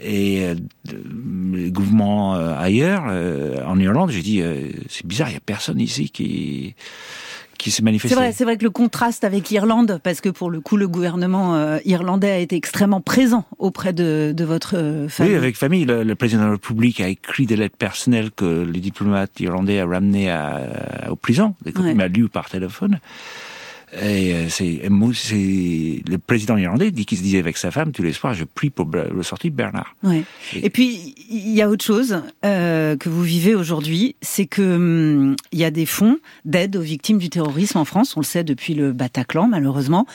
et 0.00 0.44
euh, 0.44 0.54
les 1.52 1.70
gouvernements 1.70 2.34
euh, 2.36 2.54
ailleurs, 2.56 3.04
euh, 3.08 3.64
en 3.66 3.78
Irlande, 3.78 4.10
j'ai 4.10 4.22
dit, 4.22 4.40
euh, 4.40 4.68
c'est 4.88 5.06
bizarre, 5.06 5.28
il 5.30 5.34
y 5.34 5.36
a 5.36 5.40
personne 5.40 5.80
ici 5.80 6.10
qui, 6.10 6.74
qui 7.58 7.70
s'est 7.70 7.82
manifesté. 7.82 8.14
C'est 8.14 8.20
vrai, 8.20 8.32
c'est 8.32 8.44
vrai 8.44 8.56
que 8.56 8.64
le 8.64 8.70
contraste 8.70 9.22
avec 9.24 9.50
l'Irlande, 9.50 10.00
parce 10.02 10.20
que 10.20 10.28
pour 10.30 10.50
le 10.50 10.60
coup, 10.60 10.76
le 10.76 10.88
gouvernement 10.88 11.54
euh, 11.56 11.78
irlandais 11.84 12.30
a 12.30 12.38
été 12.38 12.56
extrêmement 12.56 13.00
présent 13.00 13.44
auprès 13.58 13.92
de, 13.92 14.32
de 14.36 14.44
votre 14.44 15.06
famille. 15.08 15.32
Oui, 15.32 15.36
avec 15.38 15.56
famille. 15.56 15.84
Le, 15.84 16.02
le 16.02 16.14
président 16.14 16.40
de 16.42 16.46
la 16.46 16.52
République 16.52 17.00
a 17.00 17.08
écrit 17.08 17.46
des 17.46 17.56
lettres 17.56 17.76
personnelles 17.76 18.30
que 18.30 18.62
les 18.64 18.80
diplomates 18.80 19.38
irlandais 19.40 19.78
a 19.78 19.86
ramenées 19.86 20.30
à, 20.30 21.08
aux 21.10 21.16
prisons, 21.16 21.54
des 21.64 21.72
Ouais. 21.78 21.94
m'a 21.94 22.08
lu 22.08 22.28
par 22.28 22.48
téléphone. 22.48 22.98
Et 24.00 24.32
euh, 24.32 24.48
c'est, 24.48 24.80
le 24.88 26.16
président 26.16 26.56
irlandais 26.56 26.90
dit 26.90 27.04
qu'il 27.04 27.18
se 27.18 27.22
disait 27.22 27.38
avec 27.38 27.58
sa 27.58 27.70
femme 27.70 27.92
tous 27.92 28.02
les 28.02 28.12
soirs, 28.14 28.32
je 28.32 28.44
prie 28.44 28.70
pour 28.70 28.86
le 28.90 29.22
sortir 29.22 29.50
de 29.50 29.56
Bernard. 29.56 29.94
Ouais. 30.02 30.24
Et- 30.54 30.66
Et 30.66 30.70
puis 30.70 31.14
il 31.30 31.50
y 31.50 31.60
a 31.60 31.68
autre 31.68 31.84
chose 31.84 32.22
euh, 32.44 32.96
que 32.96 33.08
vous 33.10 33.22
vivez 33.22 33.54
aujourd'hui, 33.54 34.16
c'est 34.22 34.46
que 34.46 34.62
hum, 34.76 35.36
il 35.52 35.58
y 35.58 35.64
a 35.64 35.70
des 35.70 35.84
fonds 35.86 36.18
d'aide 36.46 36.76
aux 36.76 36.80
victimes 36.80 37.18
du 37.18 37.28
terrorisme 37.28 37.76
en 37.78 37.84
France. 37.84 38.16
On 38.16 38.20
le 38.20 38.24
sait 38.24 38.44
depuis 38.44 38.74
le 38.74 38.92
Bataclan, 38.92 39.46
malheureusement. 39.48 40.06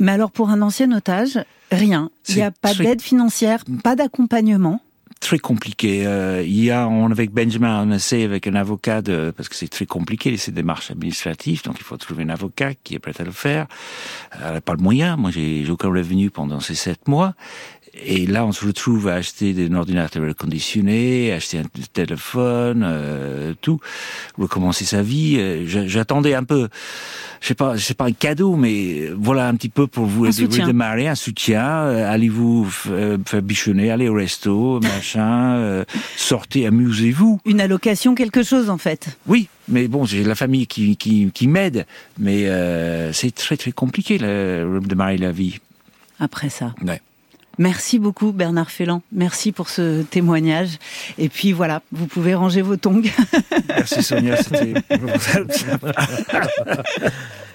Mais 0.00 0.12
alors 0.12 0.30
pour 0.30 0.48
un 0.50 0.62
ancien 0.62 0.90
otage, 0.92 1.38
rien. 1.70 2.10
Il 2.28 2.36
n'y 2.36 2.42
a 2.42 2.50
pas 2.50 2.72
d'aide 2.74 3.02
financière, 3.02 3.64
pas 3.82 3.96
d'accompagnement 3.96 4.80
très 5.24 5.38
compliqué. 5.38 6.06
Euh, 6.06 6.42
il 6.42 6.62
y 6.62 6.70
a, 6.70 6.86
on, 6.86 7.10
avec 7.10 7.30
Benjamin, 7.30 7.82
on 7.86 7.90
essaie 7.92 8.24
avec 8.24 8.46
un 8.46 8.54
avocat 8.54 9.00
de, 9.00 9.32
parce 9.34 9.48
que 9.48 9.56
c'est 9.56 9.68
très 9.68 9.86
compliqué 9.86 10.36
ces 10.36 10.52
démarches 10.52 10.90
administratives, 10.90 11.62
donc 11.64 11.76
il 11.78 11.82
faut 11.82 11.96
trouver 11.96 12.24
un 12.24 12.28
avocat 12.28 12.74
qui 12.74 12.94
est 12.94 12.98
prêt 12.98 13.14
à 13.18 13.24
le 13.24 13.30
faire. 13.30 13.66
Elle 14.32 14.52
n'a 14.52 14.60
pas 14.60 14.74
le 14.74 14.82
moyen. 14.82 15.16
Moi, 15.16 15.30
j'ai 15.30 15.68
aucun 15.70 15.88
revenu 15.88 16.30
pendant 16.30 16.60
ces 16.60 16.74
sept 16.74 17.08
mois. 17.08 17.34
Et 18.02 18.26
là, 18.26 18.44
on 18.44 18.52
se 18.52 18.66
retrouve 18.66 19.08
à 19.08 19.14
acheter 19.14 19.54
un 19.70 19.74
ordinateur 19.74 20.26
reconditionné, 20.26 21.32
acheter 21.32 21.58
un 21.58 21.64
téléphone, 21.92 22.82
euh, 22.84 23.54
tout, 23.60 23.78
recommencer 24.36 24.84
sa 24.84 25.02
vie. 25.02 25.36
Euh, 25.38 25.64
j'attendais 25.66 26.34
un 26.34 26.42
peu, 26.44 26.68
je 27.40 27.46
sais 27.46 27.54
pas, 27.54 27.76
je 27.76 27.84
sais 27.84 27.94
pas 27.94 28.06
un 28.06 28.12
cadeau, 28.12 28.56
mais 28.56 29.10
voilà 29.16 29.48
un 29.48 29.54
petit 29.54 29.68
peu 29.68 29.86
pour 29.86 30.06
vous 30.06 30.26
aider 30.26 30.62
redémarrer, 30.62 31.06
un 31.06 31.14
soutien. 31.14 31.64
Euh, 31.64 32.12
allez-vous 32.12 32.64
faire 32.64 33.42
bichonner, 33.42 33.90
allez 33.90 34.08
au 34.08 34.14
resto, 34.14 34.80
machin, 34.80 35.84
sortez, 36.16 36.66
amusez-vous. 36.66 37.40
Une 37.44 37.60
allocation, 37.60 38.14
quelque 38.14 38.42
chose 38.42 38.70
en 38.70 38.78
fait. 38.78 39.16
Oui, 39.26 39.48
mais 39.68 39.86
bon, 39.86 40.04
j'ai 40.04 40.24
la 40.24 40.34
famille 40.34 40.66
qui, 40.66 40.96
qui, 40.96 41.30
qui 41.32 41.46
m'aide, 41.46 41.86
mais 42.18 42.48
c'est 43.12 43.34
très 43.34 43.56
très 43.56 43.72
compliqué 43.72 44.18
de 44.18 44.74
redémarrer 44.74 45.18
la 45.18 45.30
vie. 45.30 45.58
Après 46.18 46.48
ça. 46.48 46.74
Ouais. 46.84 47.00
Merci 47.58 47.98
beaucoup 47.98 48.32
Bernard 48.32 48.70
Félan. 48.70 49.02
Merci 49.12 49.52
pour 49.52 49.68
ce 49.68 50.02
témoignage. 50.02 50.78
Et 51.18 51.28
puis 51.28 51.52
voilà, 51.52 51.82
vous 51.92 52.06
pouvez 52.06 52.34
ranger 52.34 52.62
vos 52.62 52.76
tongs. 52.76 53.02
Merci 53.68 54.02
Sonia, 54.02 54.36
c'était 54.36 54.74